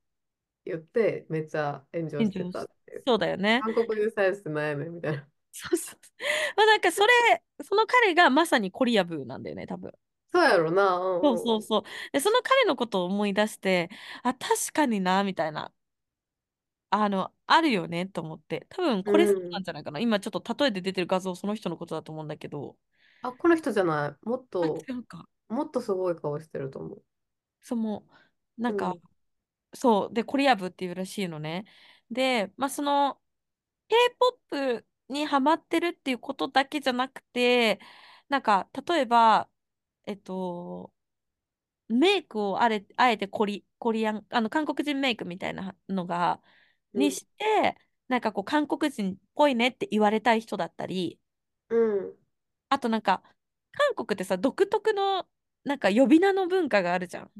[0.66, 3.06] 言って、めっちゃ炎上してたっていう。
[3.06, 3.66] そうだよね。
[3.66, 5.28] 韓国人サイズって何やねんみたいな。
[5.52, 6.00] そうそう。
[6.56, 7.12] まあなんかそれ、
[7.64, 9.92] その彼がまさにコリアブなんだよね、多分。
[10.32, 10.96] そうやろな。
[10.96, 11.50] うんそううんうん。
[11.50, 11.82] そうそう。
[12.12, 13.90] で、その彼のことを思い出して、
[14.22, 15.72] あ、確かにな、みたいな。
[16.90, 18.66] あの、あるよね、と思って。
[18.70, 19.64] 多分うこれそうなんん。
[19.64, 20.00] じゃないかな。
[20.00, 22.76] 今ちょっと例えで出てる画像、その人のことだと思うんだけど。
[23.22, 24.26] あ、この人じゃない。
[24.28, 25.28] もっあ、と、違うか。
[25.50, 27.02] もっとすごい顔してると思う。
[27.62, 28.06] その、
[28.56, 29.00] なんか、うん。
[29.75, 30.14] そう。
[30.14, 31.66] で、コリア部っていうらしいのね。
[32.10, 33.20] で、まあ、その、
[33.88, 37.81] K-POP にハマってるっていうことだけじゃなくて、
[38.29, 39.50] なんか、例えば、
[40.06, 40.94] えっと、
[41.88, 46.42] メイクをあれ、あえてコリ、コリアン、あの、韓国人メイクみたいなのが、
[46.94, 47.02] うん。
[47.02, 47.77] にして、
[48.08, 51.20] なんかこう、韓国人っぽいねって言われたい人だったり、
[51.68, 52.16] うん。
[52.68, 53.22] あとなんか、
[53.72, 55.29] 韓国ってさ、独特の、
[55.65, 57.31] なんか呼び名の文化があるじゃん。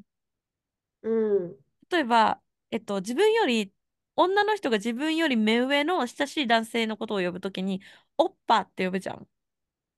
[1.03, 1.57] うん。
[1.91, 2.41] 例えば、
[2.71, 3.73] えっと、自分より、
[4.17, 7.81] 女の人が自分より目上の親しい男性のことを呼ぶときに、
[8.19, 9.29] オッパって呼ぶじゃん。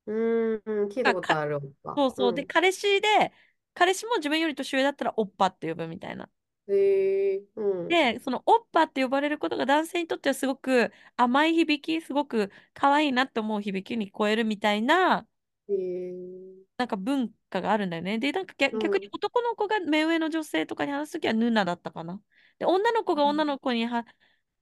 [0.06, 0.12] う
[0.56, 0.62] ん。
[0.88, 1.94] 聞いたことあるわ。
[1.96, 2.34] そうそう。
[2.34, 2.46] で、うん。
[2.46, 3.32] 彼氏で、
[3.74, 6.30] 彼氏も自分より年上だったらオッパって呼ぶみたいな。
[6.68, 7.88] へえ、うん。
[7.88, 15.26] で、そのオッパって呼ばれることが男性にとってはすごく甘い響き、すごく可愛いなって思う響きに聞こえるみたいな、
[15.68, 18.18] へえ、なんか文化があるんだよね。
[18.18, 19.12] で、なんか逆逆にうん。
[19.12, 22.20] 男の子が目上の女性とかに話すときはヌナだったかな。
[22.58, 24.04] で、女の子が女の子には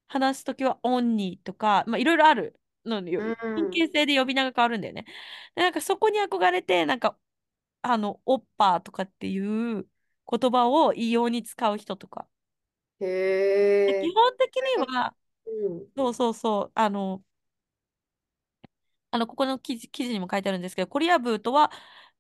[0.09, 3.23] 話すときはオンニーとか、まあいろいろあるのよ。
[3.23, 3.37] うん。
[3.55, 5.05] 関係性で呼び名が変わるんだよね。
[5.55, 7.19] で、なんかそこに憧れて、なんか、
[7.83, 9.39] あの、オッパーとかってい
[9.81, 9.89] う
[10.31, 12.29] 言葉を異様に使う人とか。
[13.01, 13.07] へ
[13.87, 14.63] で基え、本的に
[14.95, 15.15] は、
[15.47, 15.91] うん。
[15.97, 17.25] そうそうそう、あの、
[19.11, 21.71] あの、ここの記事、記事にも書いてあるんですけど、コリアブーとは、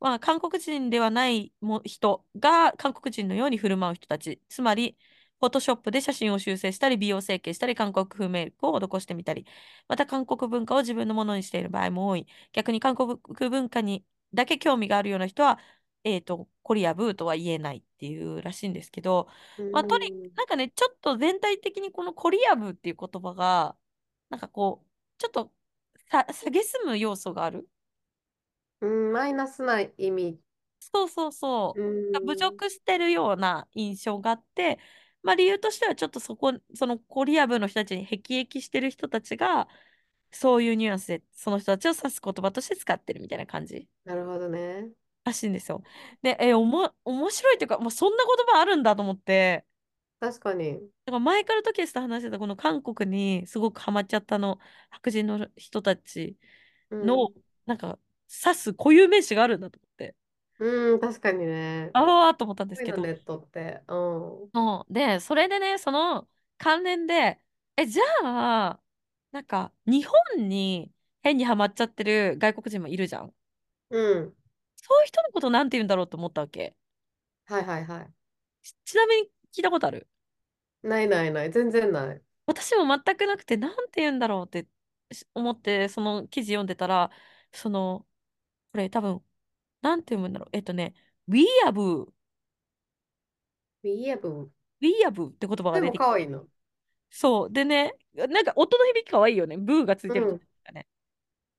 [0.00, 4.40] まあ、韓国人ではないも人が韓国人のように振る舞う人たち。
[4.48, 4.96] つまり、
[5.40, 9.46] フォトショップで写真を修正したり、美容整形したり、韓国風メイクを施してみたり、
[9.88, 12.26] また韓国文化を自分のものにしている場合も多い。
[12.52, 13.18] 逆に韓国
[13.50, 15.58] 文化にだけ興味があるような人は、
[16.04, 19.28] えっと、コリアブーとは言えないっていうらしいんですけど、
[19.58, 20.34] うまあ、とに、ん。
[20.34, 23.76] なんかね、ちょっと全体的にこのコリアブーっていう言葉が、
[24.30, 24.88] なんかこう、
[25.18, 25.52] ちょっと
[26.10, 27.68] さ、蔑む要素がある。
[28.80, 30.40] うん、マイナスな意味。
[30.80, 31.32] そうそう
[31.74, 32.18] うそう。
[32.26, 32.36] 侮ん。
[32.36, 34.78] 辱してるような印象があって、
[35.22, 39.68] まあ理由としてはちょっとそこ、そのコリア部の人たちに辟易してる人たちが、
[40.32, 44.92] そういうニュアンスでその人たちを指す言葉として使ってるみたいな感じなるほどね。
[45.24, 45.82] らしいんですよ。
[46.22, 49.66] で、え、おも、面白いっていうか、もうそんな言葉あるんだと思って、
[50.18, 50.90] 確かに。
[51.04, 54.58] だから前からトキエスと話してたこの韓国にすごくハマっちゃったの
[54.90, 56.36] 白人の人たち
[56.90, 57.42] の、うん。
[57.66, 57.98] なんか
[58.44, 60.14] 指す固有名詞があるんだと思って。
[60.60, 61.90] うん、確かにね。
[61.94, 63.02] ああと思ったんですけど。
[63.02, 63.82] ネットって。
[63.88, 64.50] うん。
[64.54, 66.28] そうで、それでね、その
[66.58, 67.40] 関連で、
[67.76, 68.80] え、じゃあ、
[69.32, 73.34] なんか、日本に変にハマっちゃってる外国人もいるじゃん。
[73.90, 74.34] うん。
[74.76, 76.76] そういう人のことなんて言うんだろうと思ったわけ。
[77.46, 78.12] はいはいはい。
[78.62, 79.22] ち、ちなみに
[79.56, 80.08] 聞いたことある？
[80.82, 81.50] ないないない。
[81.50, 82.22] 全然ない。
[82.46, 84.68] 私も全くなくて、なんて言うんだろうって
[85.12, 87.10] し思って、その記事読んでたら、
[87.52, 88.06] その、
[88.72, 89.22] これ多分、
[89.82, 90.48] なんて読むんだろう。
[90.52, 90.94] えっとね、
[91.28, 91.72] We are
[93.84, 94.50] エブ
[94.80, 96.04] We are boo って言葉がでも出てきて。
[96.04, 96.46] 可愛いの。
[97.10, 97.52] そう。
[97.52, 99.56] でね、なんか音の響きかわいいよね。
[99.56, 100.38] ブーがついてるとうん。
[100.64, 100.86] かね。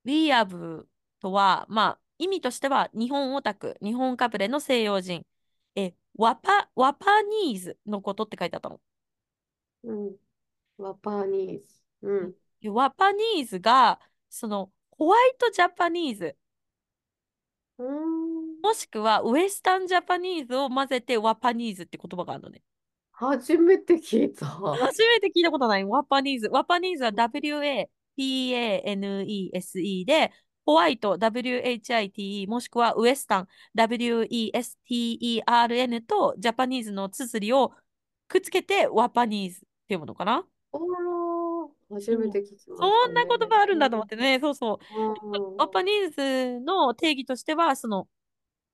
[0.05, 0.87] We Have
[1.21, 5.27] とは、まあ、意味としては日本オタク、日本かぶれの西洋人、
[5.75, 8.81] え、ワパ、ワパニーズのことって書いてあったの。
[9.85, 10.17] うん。
[10.79, 11.75] ワパニーズ。
[12.03, 12.35] うん。
[12.61, 16.37] でワパニーズが、その、ホワイトジャパニーズ、
[17.79, 18.61] うーん。
[18.63, 22.63] もしくはウエスタンジャパニーズを混ぜてワパニーズって言葉があるのね。
[23.21, 24.47] 初めて聞いた。
[24.47, 25.85] 初めて聞いたことない。
[25.85, 26.49] ワパニーズ。
[26.51, 27.87] ワパニーズは W-A-P-A-N-E-S-E
[30.07, 30.33] で、
[30.65, 34.43] ホワイト W-H-I-T-E もしくはウエスタン W-E-S-T-E-R-N
[36.03, 37.73] とジャパニーズの綴りを
[38.29, 40.47] くっつけてワパニーズって読むのかな？
[41.91, 43.47] 初めうんて聞きそましたんな言ね。
[43.51, 44.09] 葉あるんだと思っうん。
[44.09, 44.39] てね。
[44.41, 45.01] そうそう。
[45.01, 45.57] うん。
[45.57, 46.11] ワパニー
[46.59, 48.09] ズの定義としては、その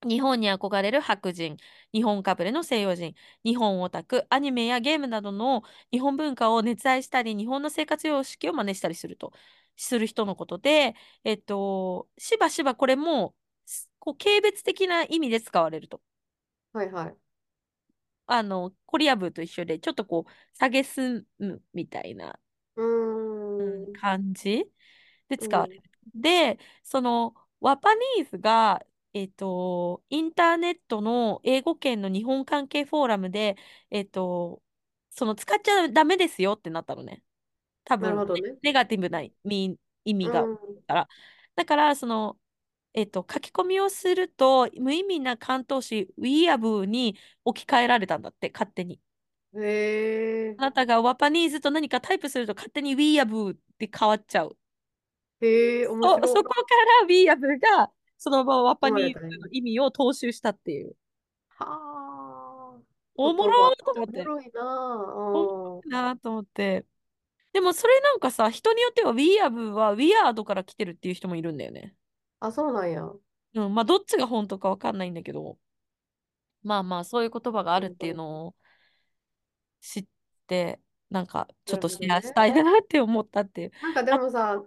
[0.04, 1.56] 日本に憧れる白人、
[1.92, 9.32] 日本かぶれの西洋人、日本オタク、アニメやゲームなどの日本文化を熱愛したり、日本の生活様式を真似したりすると、
[9.76, 10.94] する人のことで、
[11.24, 13.34] えっと、しばしばこれも、
[13.66, 16.00] すこう、軽蔑的な意味で使われると。
[16.72, 17.16] はいはい。
[18.26, 22.38] あの、コリア部と一緒で、ちょっとこう、蔑むみたいな、
[22.76, 22.82] う
[23.58, 24.00] うん、ーん。
[24.00, 24.64] 感じ
[25.28, 25.48] でうん。
[25.48, 25.82] 使われる。
[26.14, 28.82] で、その、ワパニーズが、
[29.16, 33.56] えっと、インターネットの英語圏の日本関係フォーラムで、
[33.88, 34.62] えっと、
[35.08, 37.22] その使っちゃダメですよってなったのね。
[37.84, 38.58] 多分、ねなるほどね。
[38.62, 40.42] ネガティブな意味、意味が。
[40.42, 40.56] うん。
[40.86, 41.08] から。
[41.54, 42.36] だから、その、
[42.92, 49.00] えっと、書き込みをすると、無意味な関東詞 We have に置き換えられたんだって、勝手に。
[49.54, 50.54] へえ。
[50.58, 54.58] あなたがワパニーズと何かタイプすると勝手に We have って変わっちゃう。
[55.40, 56.26] へえ、面そ。
[56.28, 56.50] そこか
[57.00, 60.96] ら We Have がそのままワパ生まニーの意味を踏襲したっていう。
[61.48, 61.64] は
[62.78, 62.82] あ、
[63.16, 64.12] おもろ言葉っーと思って。
[64.12, 64.62] ておもろいな
[65.24, 65.84] おもろ。
[65.84, 66.86] いなと思って。
[67.52, 71.96] でもそれなんかさ、人によっては We Have は Weird から来てるっていう人もいるんだよね。
[72.40, 73.02] あ、そうなんや。
[73.54, 75.58] うん、まあどっちが本当かわかんないんだけど、
[76.62, 78.14] まあまあそういう言葉があるっていう。
[78.14, 78.56] のを
[79.80, 80.06] 知っ
[80.46, 81.98] て、なんかちょなっとシ。
[82.00, 83.72] ェアしたいなって思ったっていう。
[83.80, 84.62] なんかであ、もさ、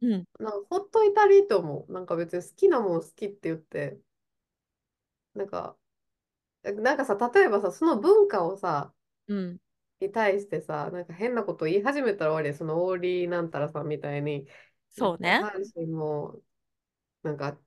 [0.00, 1.92] うん、なんかほっといたらいいと思う。
[1.92, 3.98] なんか別に好きなもん好きって言って、
[5.34, 5.76] なんか、
[6.64, 8.92] なんかさ、例えばさ、その文化をさ、
[9.28, 9.60] うん、
[10.00, 14.46] に対してさ、なんか変なこと言い始めたら終わりで、そのオーリーなんたらさんみたいに、
[14.90, 15.40] そうね。
[15.86, 16.40] も、
[17.22, 17.58] なんか、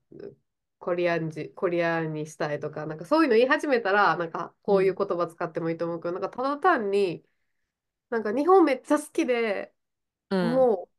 [0.79, 7.25] コリアンじ、コリアンにしたいとか、なんかそういうの言い始めたら、なんかこういううん、言葉使ってもいいと思うけど、なんかただ単に、
[8.09, 9.73] なんか日本めっちゃ好きで、
[10.29, 10.90] うん、もう、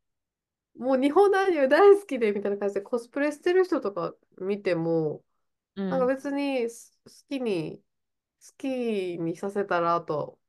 [0.77, 5.23] もう日本のアニメ大好きでみたいな感じでコスプレしてる人とか見ても、
[5.89, 6.09] なんかうん。
[6.09, 7.79] 別にす好きに、
[8.49, 8.69] 好き
[9.21, 10.41] にさせたらと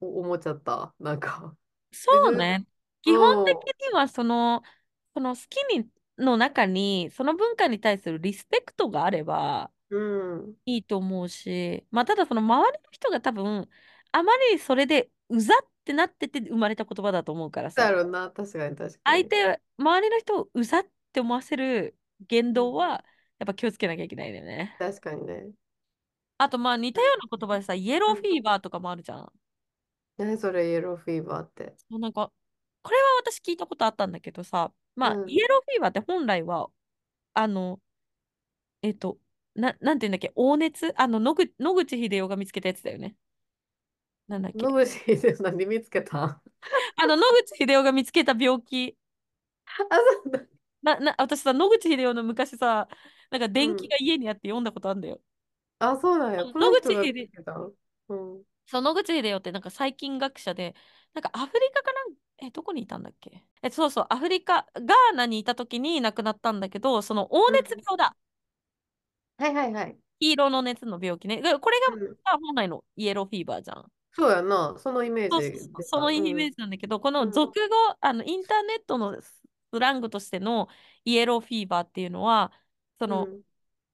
[0.00, 0.94] 思っちゃった。
[1.00, 1.56] なんか、
[1.92, 2.66] そうね。
[3.02, 4.62] 基本的うん、にはその、
[5.14, 10.56] その好きにの中に、その文化に対するリスペクトがあればうん。
[10.66, 13.68] いいと思うし、まあただその周りの人が多分、
[14.12, 15.56] あまりそれでうざっ
[15.88, 19.22] てなってて生まれた言葉だと思うからさ、だろうな、確かに確かに。
[19.22, 23.04] 相手、周りの人をうざって思わせる言うん、動は、
[23.38, 24.76] やっぱ気をつけなきゃいけないんだよね。
[24.78, 25.52] 確かにね。
[26.38, 28.28] あとまあ似たような言葉でさ、イエローフうん。
[28.36, 29.32] ィーバーとかもあるじゃん。
[30.18, 31.74] 何それ、イエローフィーバーって。
[31.88, 32.32] もうなんか、
[32.82, 35.26] これは私聞いたことあったんだけどさ、まあ、うん。
[35.26, 36.70] イエローフィーバーって本来は、
[37.34, 37.80] あの、
[38.82, 39.18] えっと、
[39.54, 40.92] な、なんていうんだっけ、黄熱？
[41.00, 43.16] あの、野口、野口英世が見つけたやつだよね。
[44.28, 44.66] なんだっけ？
[44.66, 46.24] 野口で何見つけた？
[46.24, 46.42] あ、
[46.96, 48.96] あの、野口英世が見つけた病気。
[50.24, 50.40] そうだ。
[50.82, 52.88] な、な、私さ、野口英世の昔さ、
[53.30, 53.88] なんか伝記うん。
[53.88, 55.20] が家にあって読んだことあるんだよ。
[55.78, 56.44] あ、そうなんや。
[56.44, 57.52] 野口英世、けた？
[57.58, 57.74] ん
[58.08, 58.44] うん。
[58.66, 60.74] そう、野口英世ってなんか細菌学者で、
[61.14, 63.44] なんかアフリカかなんえ、どこにいたんだっけ？
[63.62, 67.64] え、そうそう、アフリカ、ガーナにいた時に亡くなったんだけど、その黄うん。
[67.64, 68.16] 熱病だ。
[69.38, 69.98] はいはいはい。
[70.20, 71.40] 黄色の熱の病気ね。
[71.42, 72.18] でこれがうん。
[72.24, 73.90] まあ本来のイエローフィーバーじゃん。
[74.18, 74.76] そうやな。
[74.78, 75.70] そのイメージ。
[75.80, 76.50] そのイメーうん。
[76.50, 77.30] ジなんだけど、このうん。
[77.30, 79.42] 俗語、あのインターネットのス
[79.72, 80.68] ラングとしての
[81.04, 82.52] イエローフィーバーっていうのは、
[82.98, 83.42] そのうん。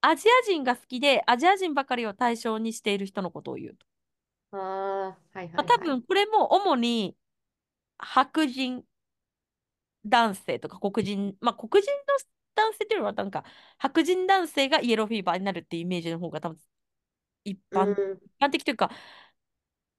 [0.01, 3.85] アジア人が好きでアジア人ばかりを対象にしている人のことを言うと。
[4.51, 5.75] ああ、はいまあ、はいはい。
[5.75, 7.15] 多分これも主に
[7.99, 8.85] 白人
[10.05, 11.97] 男性とか黒人、まあ黒人の
[12.55, 13.43] 男性っていうのはなんか
[13.77, 16.59] 白人男性がイエローフィーバーになるっていうイメージの方が多分
[17.45, 18.21] 一般、一うん。
[18.39, 18.91] 般的というか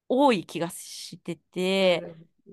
[0.09, 2.03] 多い気がしてて、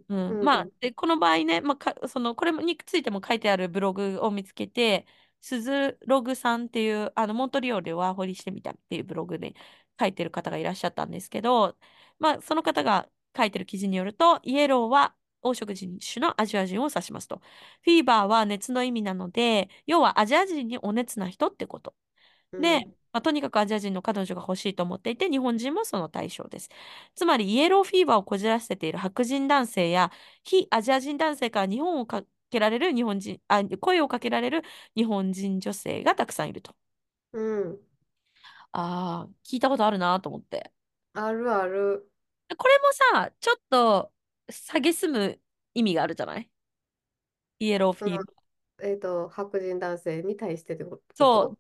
[0.10, 0.39] うほど。
[0.41, 0.72] ん、まあ、うん。
[0.80, 5.06] で、この場合ね、まあ、か、その、これについても書いてあるブログを見つけて、
[5.41, 9.54] スズログさんっていう、あの、モントリオールでワーホリしてみたっていうブログで
[9.99, 11.78] 書いてる方がいらっしゃったんですけど、
[12.20, 17.41] まあ、その方が書いてる記事によると、イエローは黄色人種のアジア人を指しますと。
[17.84, 21.93] フィーバーは熱の意味なので、要はアジア人にお熱な人ってこと。
[22.58, 22.95] で、うん。
[23.12, 26.70] まあ、とにかくアジア人の彼女が欲しいと思っていて、日本人もその対象です。
[27.16, 30.12] つまり、イエローフィーバーをこじらせている白人男性や、
[30.43, 34.64] 非アジア人男性から日本をかけられる日本人、あ、声をかけられる
[34.95, 36.76] 日本人女性がたくさんいると。
[37.34, 37.80] うん。
[38.72, 40.72] ああ、聞いたことあるなと思って。
[41.14, 42.10] あるある。
[42.58, 42.91] これも
[43.22, 44.12] さ、ちょっと、
[44.49, 45.39] 蔑む
[45.76, 46.49] 意味があるじゃない？
[47.60, 48.26] イエローフィーバー。
[48.82, 51.58] えっと、白人男性に対してってこそう。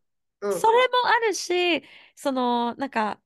[0.49, 0.59] とうん。
[0.59, 1.83] それもあるし、
[2.15, 3.21] その、なんか、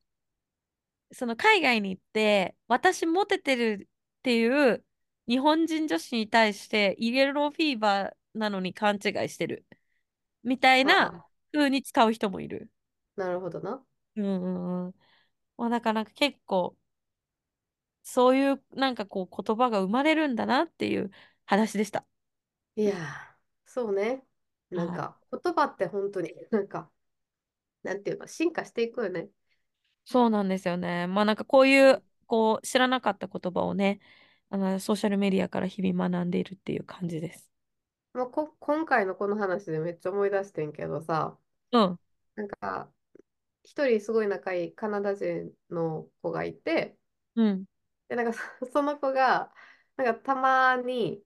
[1.12, 3.88] その海外に行って、私モテてる
[4.20, 4.84] っていう
[5.26, 9.66] 日本人女子に対してイエローフィーバーなのに勘違いしてる
[10.44, 11.14] みたいな
[11.52, 12.70] 風に使う人もいる。
[13.16, 13.84] なるほどな。
[14.16, 14.94] うんうんうん。
[15.56, 16.76] まあ、だからなんか結構
[18.02, 21.10] そういうなんかこう言葉が生まれるんだなっていう
[21.46, 22.06] 話でした。
[22.76, 24.24] いやー、そうね。
[24.70, 25.08] なんはい。
[25.08, 26.90] か、言葉って本当に、なんか、
[27.88, 29.28] なんていうの、進化していくよね。
[30.04, 31.06] そうなんですよね。
[31.06, 34.00] まあなんかこういうこう知らなかった言葉をね、
[34.50, 37.48] あのソーシャルメディアから日々学んでいるっていう感じです。
[38.14, 41.38] もうこ、今回のこの話でめっちゃ思い出してんけどさ、
[41.72, 41.98] うん。
[42.36, 42.92] なんか、
[43.64, 46.98] 一人すごい仲いいカナダ人の子がいて、
[47.36, 47.64] うん。
[48.08, 49.52] で、なんかそ その子が、
[49.96, 51.22] なんかたまに、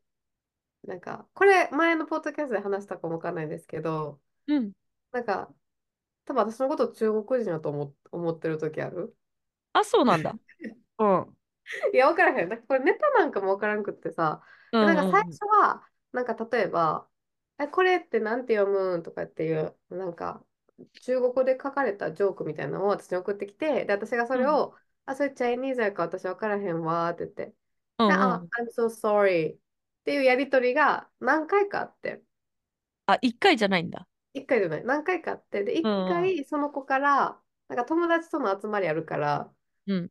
[0.84, 4.72] なんか、これ前のポッドキャストで話したかもわかんないんですけど、うん。
[5.12, 5.54] なんか、
[6.24, 9.16] 多分私のこと中国人だと思、思ってる時ある？
[9.72, 10.38] あ、そうなんだ。
[10.98, 11.36] うん。
[11.92, 12.48] いや、わからへん。
[12.48, 14.42] なんかこれネタなんかもわからんくってさ、
[14.72, 17.08] うでなんか最初は、なんか例えば、
[17.58, 20.44] え、これってなんて読むんとかっていう、なんか、
[21.02, 24.42] 中国語で書かれたジョークみたいなのを私に送ってきて、で、私がそうん。
[24.42, 27.46] れを、あ、それチャイニーズやから私分からへんわーって言って、
[28.06, 28.52] で、あ、うんうん。
[28.60, 29.58] I'm so sorry っ
[30.04, 32.22] ていうやりとりが何回かあって、
[33.06, 34.08] あ、一回じゃないんだ。
[34.34, 36.34] 一回じゃない、何回かあって、で、一うんうん。
[36.34, 39.54] 回その子から、なんか友達との集まりあるから、
[39.86, 40.10] うん。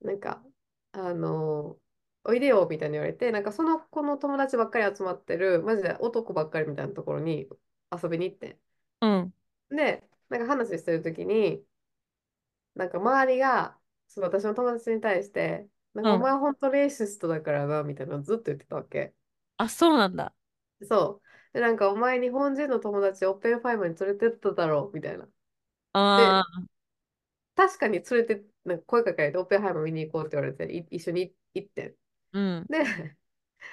[0.00, 0.44] なんか、
[0.92, 1.78] あの
[2.24, 7.48] おいでよみたいに言われて、なんかその子の友達ばっかり集まってる、マジで男ばっかりみたいなところに
[8.02, 8.58] 遊びに行って。
[9.00, 9.32] うん。
[9.70, 11.64] で、なんか話してる時に、
[12.74, 16.28] なんか周りが、その私の友達に対して、なんかおうん。
[16.28, 19.14] 前本当レイシストだからな、みたいなのずっと言ってたわけ。
[19.58, 20.34] あ、そうなんだ。
[20.82, 21.25] そう。
[21.56, 25.28] で、なんかお前日本人の友達オッペンファイマーに連れてっただろう、みたいな。
[26.14, 26.66] で、ああ、
[27.54, 31.96] 確かに連れて、なんか声かけられてオッペンハイマー見に行こうって言われて、い一緒に行ってん。
[32.32, 32.70] うん。
[32.70, 32.78] で、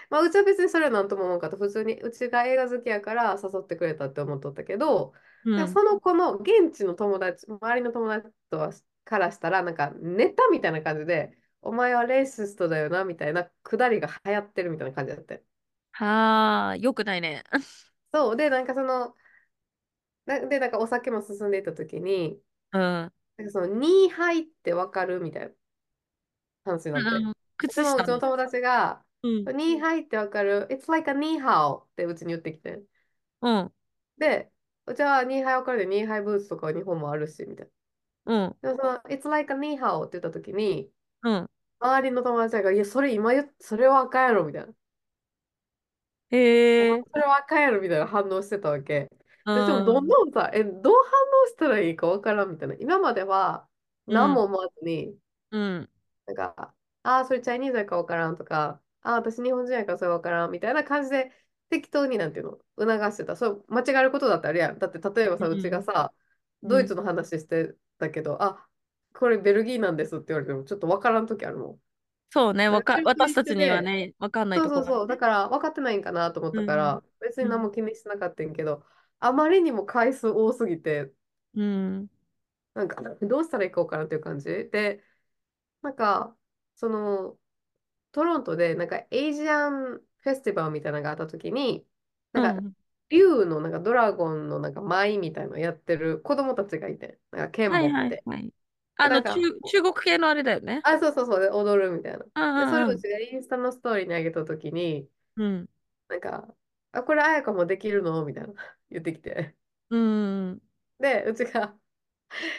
[0.10, 1.58] まあ、うちは別にそれはなんとも思わんかった。
[1.58, 5.14] 普通にうちが映画好きやから誘ってくれたって思っとったけど、
[5.46, 5.56] うん。
[5.56, 8.72] でその子の現地の友達、周りの友達とは
[9.06, 15.36] からしたら、なんかネタみたいな感じで、お前はレイシストだよなみたいなくだりが流行ってるみたいな感じだった。
[15.94, 17.44] はあ、よくないね。
[18.14, 18.36] そう。
[18.38, 19.16] で、なんかその、
[20.26, 22.42] なで、なんかお酒も進んでいった時に、
[22.72, 23.14] うん。
[23.38, 25.54] なんかその、ニーハイってわかるみたいな
[26.66, 27.26] 話になって。
[27.26, 27.34] うん。
[27.58, 27.72] 靴。
[27.76, 29.50] そのうちの友達が、うん。
[29.56, 32.84] ニーハイってわかる ?It's like a ニーハオってうちに言ってきて。
[33.42, 33.74] うん。
[34.18, 34.52] で、
[34.86, 37.72] うちはニーハイわかるで、ニーハイブーツとか日本もあるし、みたい
[38.26, 38.56] うん。
[38.62, 38.76] な。
[38.76, 40.92] でもその、It's like a ニーハオって言ったときに、
[41.24, 41.50] うん。
[41.80, 44.74] 周りの友達が、いや、それ今言っ、それはあかんやろ、みたいな。
[46.38, 47.06] え。
[47.14, 49.10] それはあかんやろ、みたいな反応してたわけ。
[49.46, 50.08] うで、でも、どんん。
[50.08, 51.12] どんさ、え、どう反
[51.44, 52.76] 応したらいいかわからん、みたいな。
[52.76, 53.68] 今までは、
[54.08, 54.20] うん。
[54.20, 55.18] 何も思わずに、
[55.52, 55.90] うん。
[56.26, 61.32] なんか、ああ、それチャイニーズやからわからんとか、ああ、私日本人やからそれわからんみたいな感じで
[61.70, 63.36] 適当になんていうの、促してた。
[63.36, 64.80] そう、間違えることだってあるやん。
[64.80, 65.84] だって例えばさ、うちがうん。
[65.84, 66.14] さ、
[66.70, 66.74] うん。
[66.74, 68.68] ドイツの話してたけど、あ、
[69.14, 71.82] これベルギーなんですって言われてもちょっとわからんときあるもん。
[72.34, 72.70] そうね。
[72.70, 75.18] か、私たちにはね、わかんないとそうそうそう、だ。
[75.18, 76.62] から分かってないんかなと思っうん。
[76.62, 77.50] たから、別にうん。
[77.50, 78.86] 何も気にしてなかったんやけど、
[79.20, 81.14] あまりにも回数多すぎて、
[81.56, 82.10] うん。
[82.74, 84.46] なんかどうしたらいいかわからんっていう感じ？
[84.50, 85.04] で、
[85.82, 86.38] なんか、
[86.76, 87.40] その、
[88.14, 91.88] トロントでなんかエイジアンフェスティバルみたいなのがあった時に、
[92.34, 92.74] なんかうん。
[93.10, 97.98] 竜のなんかドラゴンのなんか舞みたいなのやってる子供たちがいて、なんか剣はい持って。
[97.98, 98.54] はいはい。
[98.54, 98.54] で、
[98.98, 100.84] あの、中、中国系のあれだよね。
[100.84, 102.26] あ、そうそうそう、で踊るみたいな。
[102.68, 102.94] それうんうん。
[102.94, 105.70] をうちがインスタのストーリーに上げた時に、うん。
[106.08, 106.56] なんか、
[106.92, 108.26] あ、これあやかもできるの？
[108.26, 108.54] みたいな
[108.90, 109.56] 言ってきて。
[109.90, 110.62] うん。
[111.00, 111.78] で、うちが、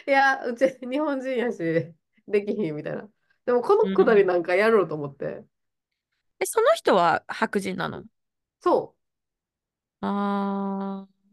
[0.07, 1.59] いや、うち日本人やし、
[2.27, 3.09] できひんみたいな。
[3.45, 4.27] でもこのくだりうん。
[4.27, 5.45] なんかやろうと思って。
[6.39, 8.03] え、その人は白人なの？
[8.61, 8.95] そ
[10.01, 11.25] ああ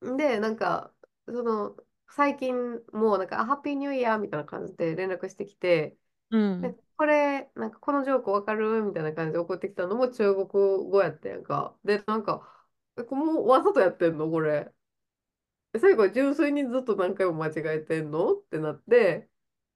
[0.00, 0.16] う。
[0.16, 0.92] で、なんか、
[1.26, 1.76] その、
[2.10, 2.54] 最近
[2.92, 6.36] もうなんか、あハッピーニューイヤーみたいな感じで連絡してきて、ー。
[6.36, 6.78] うで、ん。
[6.96, 11.78] これ、なんかこのジョークわかるみたいな感じで送ってきたのも中国語やってんか。
[11.84, 12.48] で、なんか、
[12.98, 14.30] え、これもうわざとやってんの？
[14.30, 14.72] これ。
[15.74, 18.34] え最後、純粋にずっと何回も間違えてんの？
[18.34, 19.28] ってなって、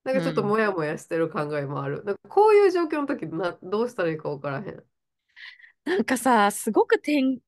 [0.05, 0.49] なんかちょっとうん。
[0.49, 2.03] モヤモヤしてる考えもある。
[2.05, 4.85] なんかこういう状況の時な、どうしたらいいかわからへん。
[5.85, 7.39] なんかさ、すごくてん、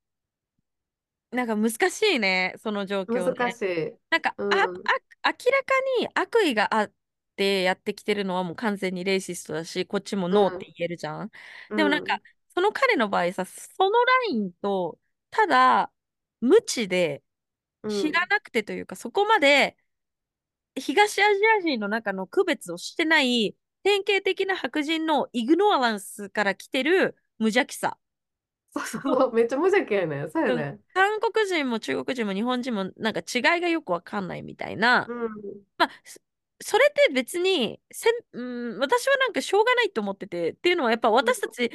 [1.35, 3.37] なんか難しいね、その状況ね。
[3.37, 3.99] 難しい。
[4.11, 4.91] なんか、あ、あ、うん、
[5.25, 6.93] 明らかに悪意があっ
[7.37, 11.31] てやってきてるのはもう完全にレイシストだし、こっちもうノーってん、言えるじゃん。
[11.69, 12.23] うでもなんか、ん、
[12.55, 15.93] その彼の場合さ、そのラインと、ただ、
[16.41, 17.25] 無知で
[17.83, 18.11] うん。
[18.11, 19.77] 知らなくてというか、そこまで
[20.77, 27.99] 東アジア人の中の区別をしてない典型的な白人のイグノアランスから来てる無邪気さ。
[28.77, 29.33] そうそう。
[29.35, 30.31] めっちゃ無邪気やねん。
[30.31, 30.57] そうやうん。
[30.57, 30.81] ね。
[30.93, 35.07] 韓国人も中国人も日本人もなんか違いがよくわかんないみたいな。
[35.09, 36.21] うん、まあ、そ
[36.63, 41.71] それって別にせん、うん、私はなんかしょうがないと思ってて、っていうのはやっぱうん、私たち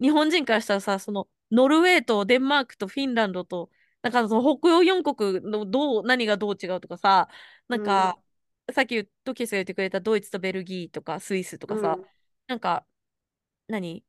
[0.00, 3.70] 日本人からしたらさ、そのノルウェーとデンマークとフィンランドと、
[4.02, 7.28] なんかその北欧4国のどう、何がどう違うとかさ、
[7.68, 8.18] なうん、んか
[8.72, 12.06] さっきトキスが言ってくれたドイツとベルギーとかスイスとかさ、うん、
[12.48, 12.86] なんか
[13.68, 14.04] 何？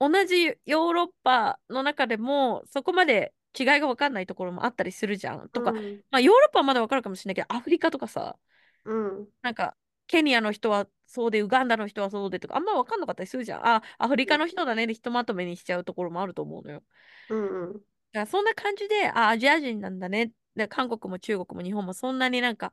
[0.00, 5.48] 同じヨーロッパの中でもそこまで違いが分かんないところもあったりするじゃん。
[5.50, 8.36] とか、うん、まあヨーロッパはまだ分かるかもしれないけど、アフリカとかさ、
[8.84, 9.76] うん、なんか
[10.06, 13.66] ケニアの人はそうで、ウガンダの人はそうでとか、あんま分かんなかったりするじゃん。
[13.66, 16.82] あ、アフリカの人だねでひとまとめにしちゃうところもあると思うのよ。
[17.28, 20.32] うん、うん、だからそんな感じで、あ、アジア人なんだね。
[20.56, 22.72] で韓国も中国も日本もそんなになんか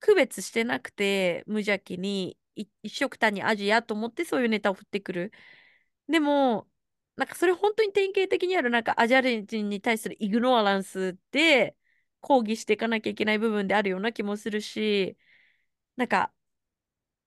[0.00, 5.32] 区別してなくて、無邪気にい一緒くたにアジアと思ってそういうネタを振ってくる。
[6.08, 6.68] でも、
[7.16, 11.76] なんかそれ本当に典型的にあるなんかアジア人に対するイグノアランスで
[12.20, 15.16] 抗議していかなきゃいけない部分であるような気もするし、
[15.96, 16.32] なんか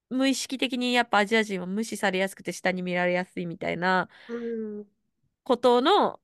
[0.10, 4.88] 無意識的にやっぱアジア人は無視されやすくて下に見られやすいみたいなうん。
[5.44, 6.20] ことの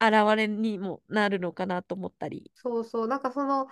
[0.00, 2.52] 現れにもなるのかなと思ったり。
[2.54, 3.08] そうそう。
[3.08, 3.68] なんかその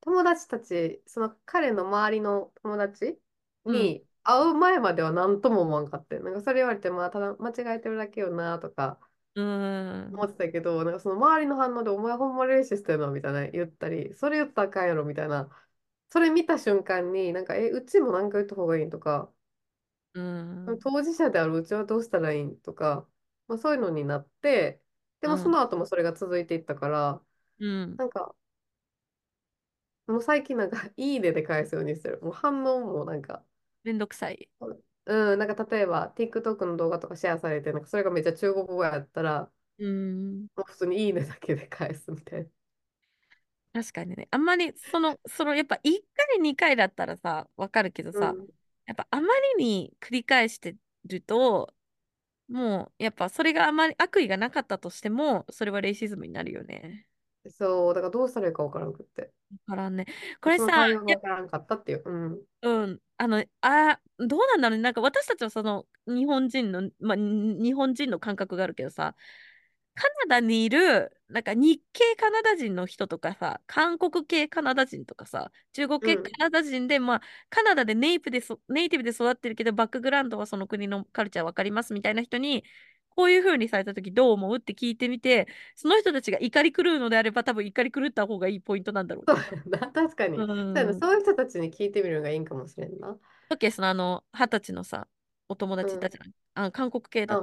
[0.00, 3.20] 友達たち、その彼の周りの友達
[3.66, 3.96] うん。
[3.96, 6.18] に会う前までは何とも思わんかって。
[6.20, 8.98] なんかそれ言われて、まあただ間違えてるだけよなとか
[9.34, 10.20] うーん。
[10.20, 15.48] 思ってたけど、なんかその周りの反応でお前ほんまレーシストやなみたいな言ったり、それ言ったらあかんやろみたいな。
[16.10, 19.32] それ見た瞬間に、なんか、え、うちも何か言った方がいいんとか、
[20.14, 20.80] うーん。
[20.82, 22.60] 当事者であるうちはどうしたらいいん？
[22.60, 23.06] とか、
[23.48, 24.82] まあ、そういうのになって、
[25.20, 25.32] でうん。
[25.32, 27.22] もその後もそれが続いていったから、
[27.58, 27.98] うん。
[27.98, 28.34] なんか、
[30.06, 32.20] もう最近なんか、いいねで返すようにしてる。
[32.22, 33.44] もう反応もなんか、
[33.84, 34.48] めんどくさい。
[35.06, 39.86] うん、なんか例えば TikTok の動画とかシェアされて、なんかそれがめっちゃ中国語やったら、うー
[40.44, 40.50] ん。
[40.56, 42.50] もう普通にいいねだけで返すみたいな。
[43.72, 44.26] 確かにね。
[44.30, 48.50] あんまり、その、その、やっぱ1回、2回だったらさ、わかるけどさ、うん。
[48.86, 49.28] やっぱあま
[49.58, 51.72] りに繰り返してると、
[52.48, 57.06] もう、やっぱそれがあまり悪意がなかったとしても、それはレイシズムになるよね。
[57.48, 59.32] そう、だからどうしたらいいかわからんくって。
[59.50, 60.06] だからね、
[60.40, 62.02] これさ、その対応がやわからんかったっていう。
[62.04, 62.42] うん。
[62.62, 64.82] うん、あの、あ、どうなんだろうね。
[64.82, 69.16] なんか私たちはその日本人の、まあ、に日本人の感覚があるけどさ、
[69.94, 76.32] カナダにいる、なんか日系カナダ人の人とかさ、韓国系カナダ人とかさ、中国系カうん。
[76.38, 82.64] ナダ人で、まあ、カナダでネイプでそ、ネイティブで育ってるけど、バックグラウンドはその国のカルチャーわかりますみたいな人に、
[83.10, 84.56] こういう風にされたときどう思う？
[84.58, 90.46] って聞いてみて、その人たちが怒り狂うのであれば、多分怒り狂った方がいいポイントなんだろうそう確かうに。
[90.74, 91.00] そう ん。
[91.00, 93.18] そういう人たちに聞いてみるのがいいんかもしれんな。
[93.50, 95.08] オッケー、そのあの、二十歳のさ、
[95.48, 95.86] お友うん。
[95.86, 96.32] 達いたじゃん？
[96.54, 97.40] あ、韓国系だう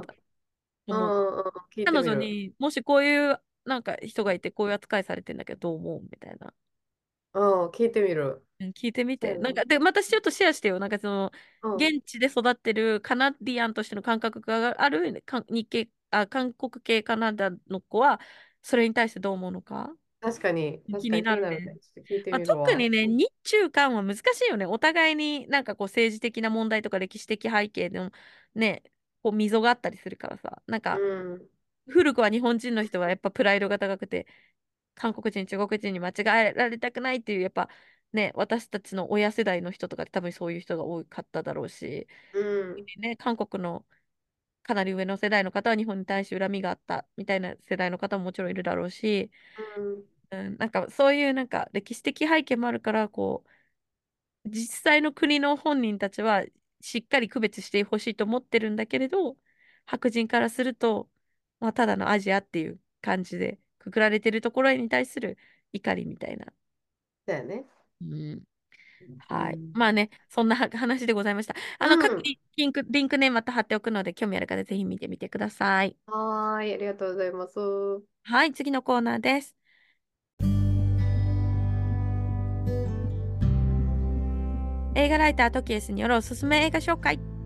[1.84, 2.02] た彼。
[2.02, 6.02] 女にもしこういうなんか人がいて、こういう扱いされてんだけど、どう思う？
[6.02, 6.52] みたいな。
[7.34, 7.66] うん。
[7.70, 8.44] 聞いてみる。
[8.60, 9.34] うん聞いてみて。
[9.34, 9.40] な。
[9.40, 10.78] なんか、で、またちょっとシェアしてよ。
[10.80, 11.30] なんかその、
[11.62, 11.76] うん。
[11.76, 18.20] 現地で育ってるカナディアンとしての感覚があるか日系、あ、韓国系カナダの子は、
[18.62, 19.94] それに対してどう思うのか？
[20.20, 21.60] 確かに、確気になるね。
[22.30, 22.40] まあ。
[22.40, 24.66] 特にね、日中韓は難しいよね。
[24.66, 28.10] お互いになんかこう政治的な問題とか歴史的背景でも
[28.56, 28.82] ね、
[29.22, 30.60] こう溝があったりするからさ。
[30.66, 30.98] なんうか、
[31.36, 31.48] ん。
[31.88, 34.26] 古くは日本人の人はやっぱプライドが高くて、
[34.98, 36.12] 韓国人、中国人に間違
[36.50, 37.68] えられたくないっていう、やっぱ
[38.12, 42.86] ね、私たちの親世代の人とか多分そういう人が多かっただろうし、うん。
[42.98, 43.86] ね、韓国の
[44.62, 49.30] かなり上の世代の方は日本に対して恨みがあったみたいな世代の方ももちろんいるだろうし、
[49.76, 50.04] うん。
[50.30, 53.44] うん、なんかそういうなんか歴史的背景もあるから、こ
[54.44, 56.44] う、実際の国の本人たちは
[56.80, 59.36] しっかり区別してほしいと思ってるんだけれど、
[59.86, 61.10] 白人からすると、
[61.60, 63.58] まあ、ただのアジアっていう感じで
[63.90, 65.38] くくられてるところに対する
[65.72, 66.46] 怒りみたいな。
[67.26, 67.64] だよね。
[68.00, 68.42] うん
[69.28, 69.54] はい。
[69.54, 69.72] うん。
[69.74, 71.54] まあね、そんなは話でございました。
[71.78, 72.22] あの、各うん。
[72.56, 75.96] リンク、リンクね、また貼っておくので、興味ある方ぜひ見てみてください。
[76.06, 77.58] はーい、ありがとうございます。
[78.24, 79.56] はい、次のコーナーです。
[84.94, 87.37] 映画ライタートキエスによるおすすめ映画紹介。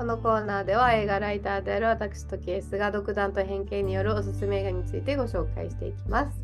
[0.00, 6.42] このコーナーでは映画ライターである私とケースが独断と偏見によるおすすめ映画についてご紹介していきます。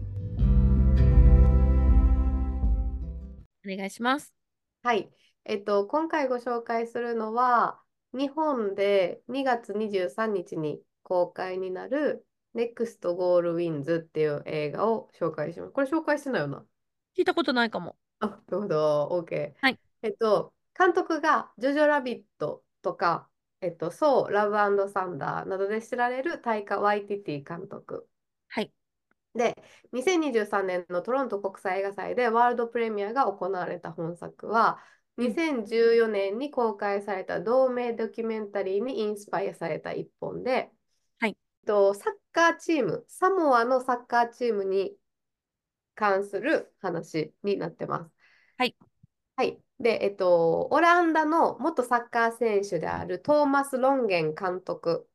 [3.64, 4.34] お願いします。
[4.82, 5.08] はい。
[5.46, 7.80] えっと、今回ご紹介するのは、
[8.12, 15.72] 日本で2月23日に公開になる NEXT ゴールウィンズっていう映画を紹介します。
[15.72, 16.62] これ紹介してないよな？
[17.16, 17.96] 聞いたことないかも。
[18.20, 19.08] あ、なるほど。
[19.26, 19.54] OK。
[19.62, 19.78] はい。
[20.02, 23.28] えっと、監督がジョジョラビットとか、
[23.60, 28.08] えっと、ソー、ラブサンダーなどで知られるタイカ・ワイティティ監督。
[28.48, 28.72] はい。
[29.34, 29.54] で、
[29.92, 34.78] 2023年のトロント国際映画祭でワールドプレミアが行われた本作は、
[35.18, 35.26] うん。
[35.28, 40.70] 2014年に公開された同名ドキュメンタリーにインスパイアされた一本で、え
[41.18, 41.30] はい。
[41.32, 41.34] っ
[41.66, 44.96] と、サッカーチーム、サモアのサッカーチームに
[45.94, 48.10] 関する話になってます。
[48.58, 48.76] はい。
[49.36, 49.65] はい。
[49.78, 55.10] で、えっと、オランダの元サッカー選手であるトーマス・ロンゲン監督っ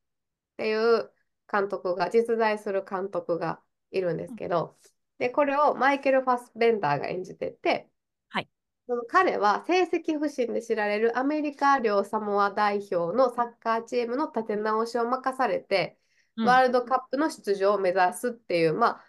[0.57, 1.12] ていう
[1.51, 4.78] 監督が、実在する監督がいるんですけど、
[5.18, 7.89] で、これをマイケル・ファスベンダーが演じてて、
[8.30, 8.49] はい。
[8.88, 15.97] その彼は成績不振で知られるアメリカ領サモア代表のサッカーチームの立て直しを任されて、
[16.38, 16.45] うん。
[16.45, 19.05] ワールドカップの出場を目指すっていう、まあ、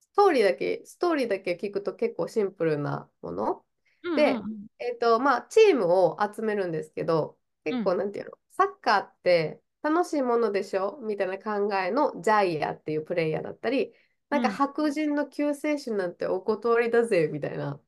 [0.00, 3.65] ストーリーだけ、ストーリーだけ聞くと結構シンプルなもの。
[4.10, 7.98] うんうで、んえっと、まあ、チームを集めるんですけど、結構、うん。
[7.98, 10.98] なんていうの、サッカーって、楽しいものでしょ？
[11.02, 13.94] みたいな考えのジャイアっていうプレイヤーだったり、
[14.30, 17.80] なんか白人の救世主なんてお断りだぜみたいな。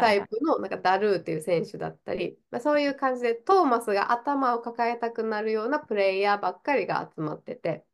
[0.00, 7.84] タイプのなんかダルーっていう選手だったり、まあ、そういう感じでトーマスが頭を抱えたくなるようなプレイヤーばっかりが集まってて。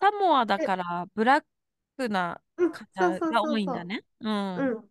[0.00, 1.44] サモアだでからブラッ
[1.96, 2.40] クな
[2.92, 4.04] 方が多いんだね。
[4.20, 4.62] うう。
[4.62, 4.76] ん。
[4.76, 4.90] うん。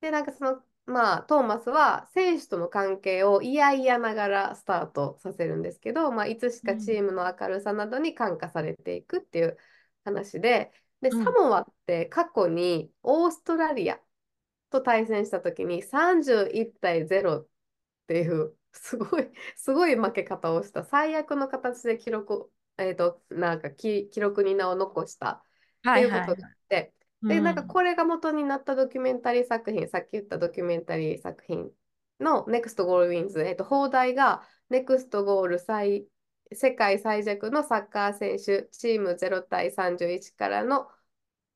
[0.00, 7.00] で、なんかその、まあ、トーマスは選手との関係を嫌々ながらスタートさせるんですけど、まあ、いつしかチうん。
[7.00, 9.58] ームの明るさなどに感化されていくっていう
[10.04, 10.72] 話で、
[11.02, 11.24] で、うん。
[11.24, 14.00] サモアって過去にオーストラリア
[14.70, 17.48] と対戦した時に31対0っ
[18.06, 26.97] ていうすごい、 すごい負け方をした最悪の形で記録、えっと、なんか記、記録に名を残したっていうことはいはいはい。
[27.26, 27.68] で、なんかん。
[27.68, 31.70] これが元になったドキュメンタリー作品、さっき言ったドキュメンタリー作品
[32.20, 36.06] の NEXT ゴールウィンズ、えっと、放題が NEXT ゴール最、
[36.52, 40.88] 世界最弱のサッカー選手、チーム0対31からの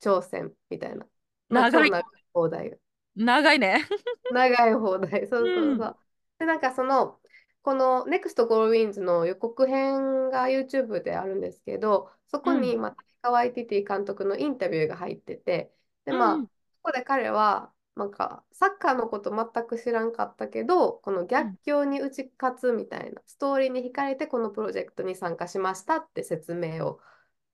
[0.01, 1.07] 挑戦みたいな。
[1.49, 1.91] 長い、
[2.33, 2.77] 放題が。
[3.15, 3.87] 長いね。
[4.33, 5.29] 長い放題。
[5.29, 5.79] そうそううん。
[5.79, 5.97] そう。
[6.39, 7.21] で、なんかその、
[7.63, 12.73] この NEXT ゴールウィンズの予告編が YouTube であるんですけど、そこうん。
[12.73, 15.73] に、まあ、タイカワイティティ監督のインタビューが入ってて、
[16.05, 16.49] で、まあ、うん。
[16.83, 21.59] ここで彼は、なんか、サッカーのこと全く知らんかったけど、この逆うん。
[21.65, 27.01] 境に打ち勝つみたいなストーリーに惹かれて、このプロジェクトに参加しましたって説明を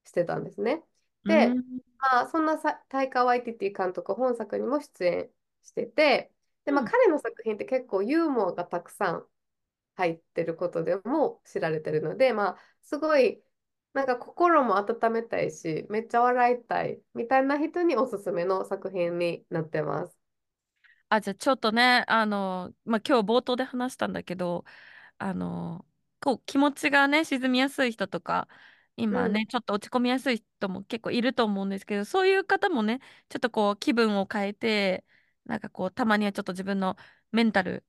[0.04, 0.84] してたんですね。
[1.24, 1.80] うで、ん。
[1.98, 5.30] まあ、そんなさタイカワイティティ監督、本作にも出演
[5.62, 6.32] してて、
[6.64, 9.28] で、まあ、うん彼の作品って結構ユーモアがたくさん
[9.98, 13.42] 入ってることでも知られてるので、まあ、すごい、
[13.94, 20.18] なんか心も温めたいし、めっちゃ笑いたいみたいな人におすすめの作品になってます。
[21.08, 24.64] あ、じゃあちょっとね、あの、まあ、今日冒頭で話したんだけど、
[25.18, 25.86] あの、
[26.20, 28.48] こう気持ちがね、沈みやすい人とか、
[28.96, 35.04] 今うん、ね、ちょっと落ち込みやすい人も結構いると思うんですけど、そういう方もね、ちょっとこう気分を変えて、
[35.46, 36.96] なんかこう、たまにはちょっと自分の
[37.32, 37.84] メンタル、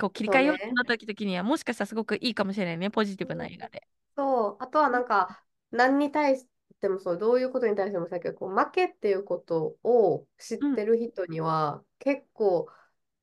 [0.00, 0.76] こう切り替えようってそうね。
[0.76, 3.86] なった時には、もしかしたらすごくいいかもしれないね、ポジティブな映画で。
[4.16, 6.46] そう、あとはなんか、何に対し
[6.80, 10.76] てもそう、どういうことに対してもさっきこう負けっていうことを知っうん。
[10.76, 12.68] てる人には、結構、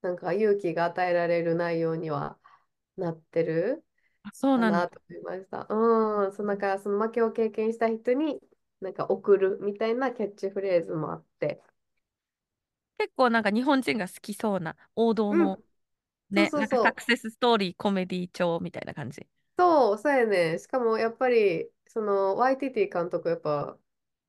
[0.02, 2.40] なんか勇気が与えられる内容には
[2.98, 3.86] なってる
[4.24, 4.90] あ、そうなんだ。
[4.90, 5.68] と思いました。
[5.70, 8.42] うん、そうなんかその負けを経験した人に
[8.82, 11.62] なんか送るみたいなキャッチフレーズもあって。
[12.98, 15.34] 結構なんか日本人が好きそうな王道
[16.36, 16.90] うん、のそうね、なんかそうそう。
[16.90, 19.28] サクセスストーリー、コメディ調みたいな感じ。
[19.58, 20.60] そう、そうやね。
[20.60, 23.78] しかもやっぱり、その YTT 監督やっぱ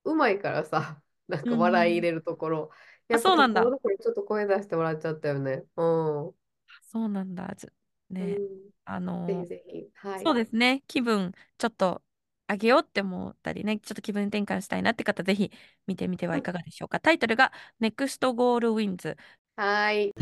[0.04, 1.66] うまいからさ、 なんうかんうん。
[1.66, 2.70] 笑い入れるところ。
[3.10, 3.62] あ、やっぱそうなんだ。
[3.64, 5.64] ところどころちょっと声出して笑っちゃったよね。
[5.76, 5.82] う
[6.30, 6.34] ん。
[6.82, 7.54] そうなんだ。
[7.56, 7.70] じゃ
[8.10, 8.24] ね、う
[8.68, 8.70] ん。
[8.84, 9.90] あぜひぜひ。
[9.94, 10.36] はそうい。
[10.36, 10.82] ですね。
[10.86, 12.02] 気分ちょっと
[12.48, 15.52] 上げようって思ったりね、ちょっと気分転換したいなって方、ぜひ
[15.86, 16.44] 見てみてはいうん。
[16.44, 17.00] かがでしょうか。
[17.00, 19.16] タイトルが NEXT Goal Wins。
[19.56, 20.14] はい。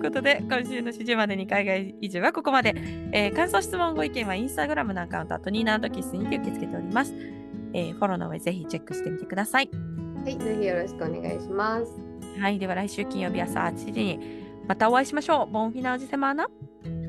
[0.00, 2.74] いうことで、今週の始終までに海外移住はここまで。
[3.12, 7.14] えー感想、質問、ご意見はインスタグラムのアカウント、あとニーナキスにて受け付けております。
[7.72, 9.70] えーフォローの上ぜひチェックしてみてください。
[10.24, 10.38] はい。
[10.38, 11.92] ぜひよろしくお願いします。
[12.40, 12.58] はい。
[12.58, 14.18] では来週金曜日朝8時に
[14.66, 15.52] またお会いしましょう。
[15.52, 16.48] ボンフィナージセマーナ。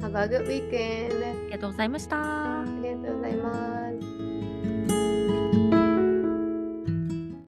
[0.01, 1.29] Have a good weekend.
[1.29, 2.17] ありがとうございました。
[2.61, 3.80] ありがとうございます。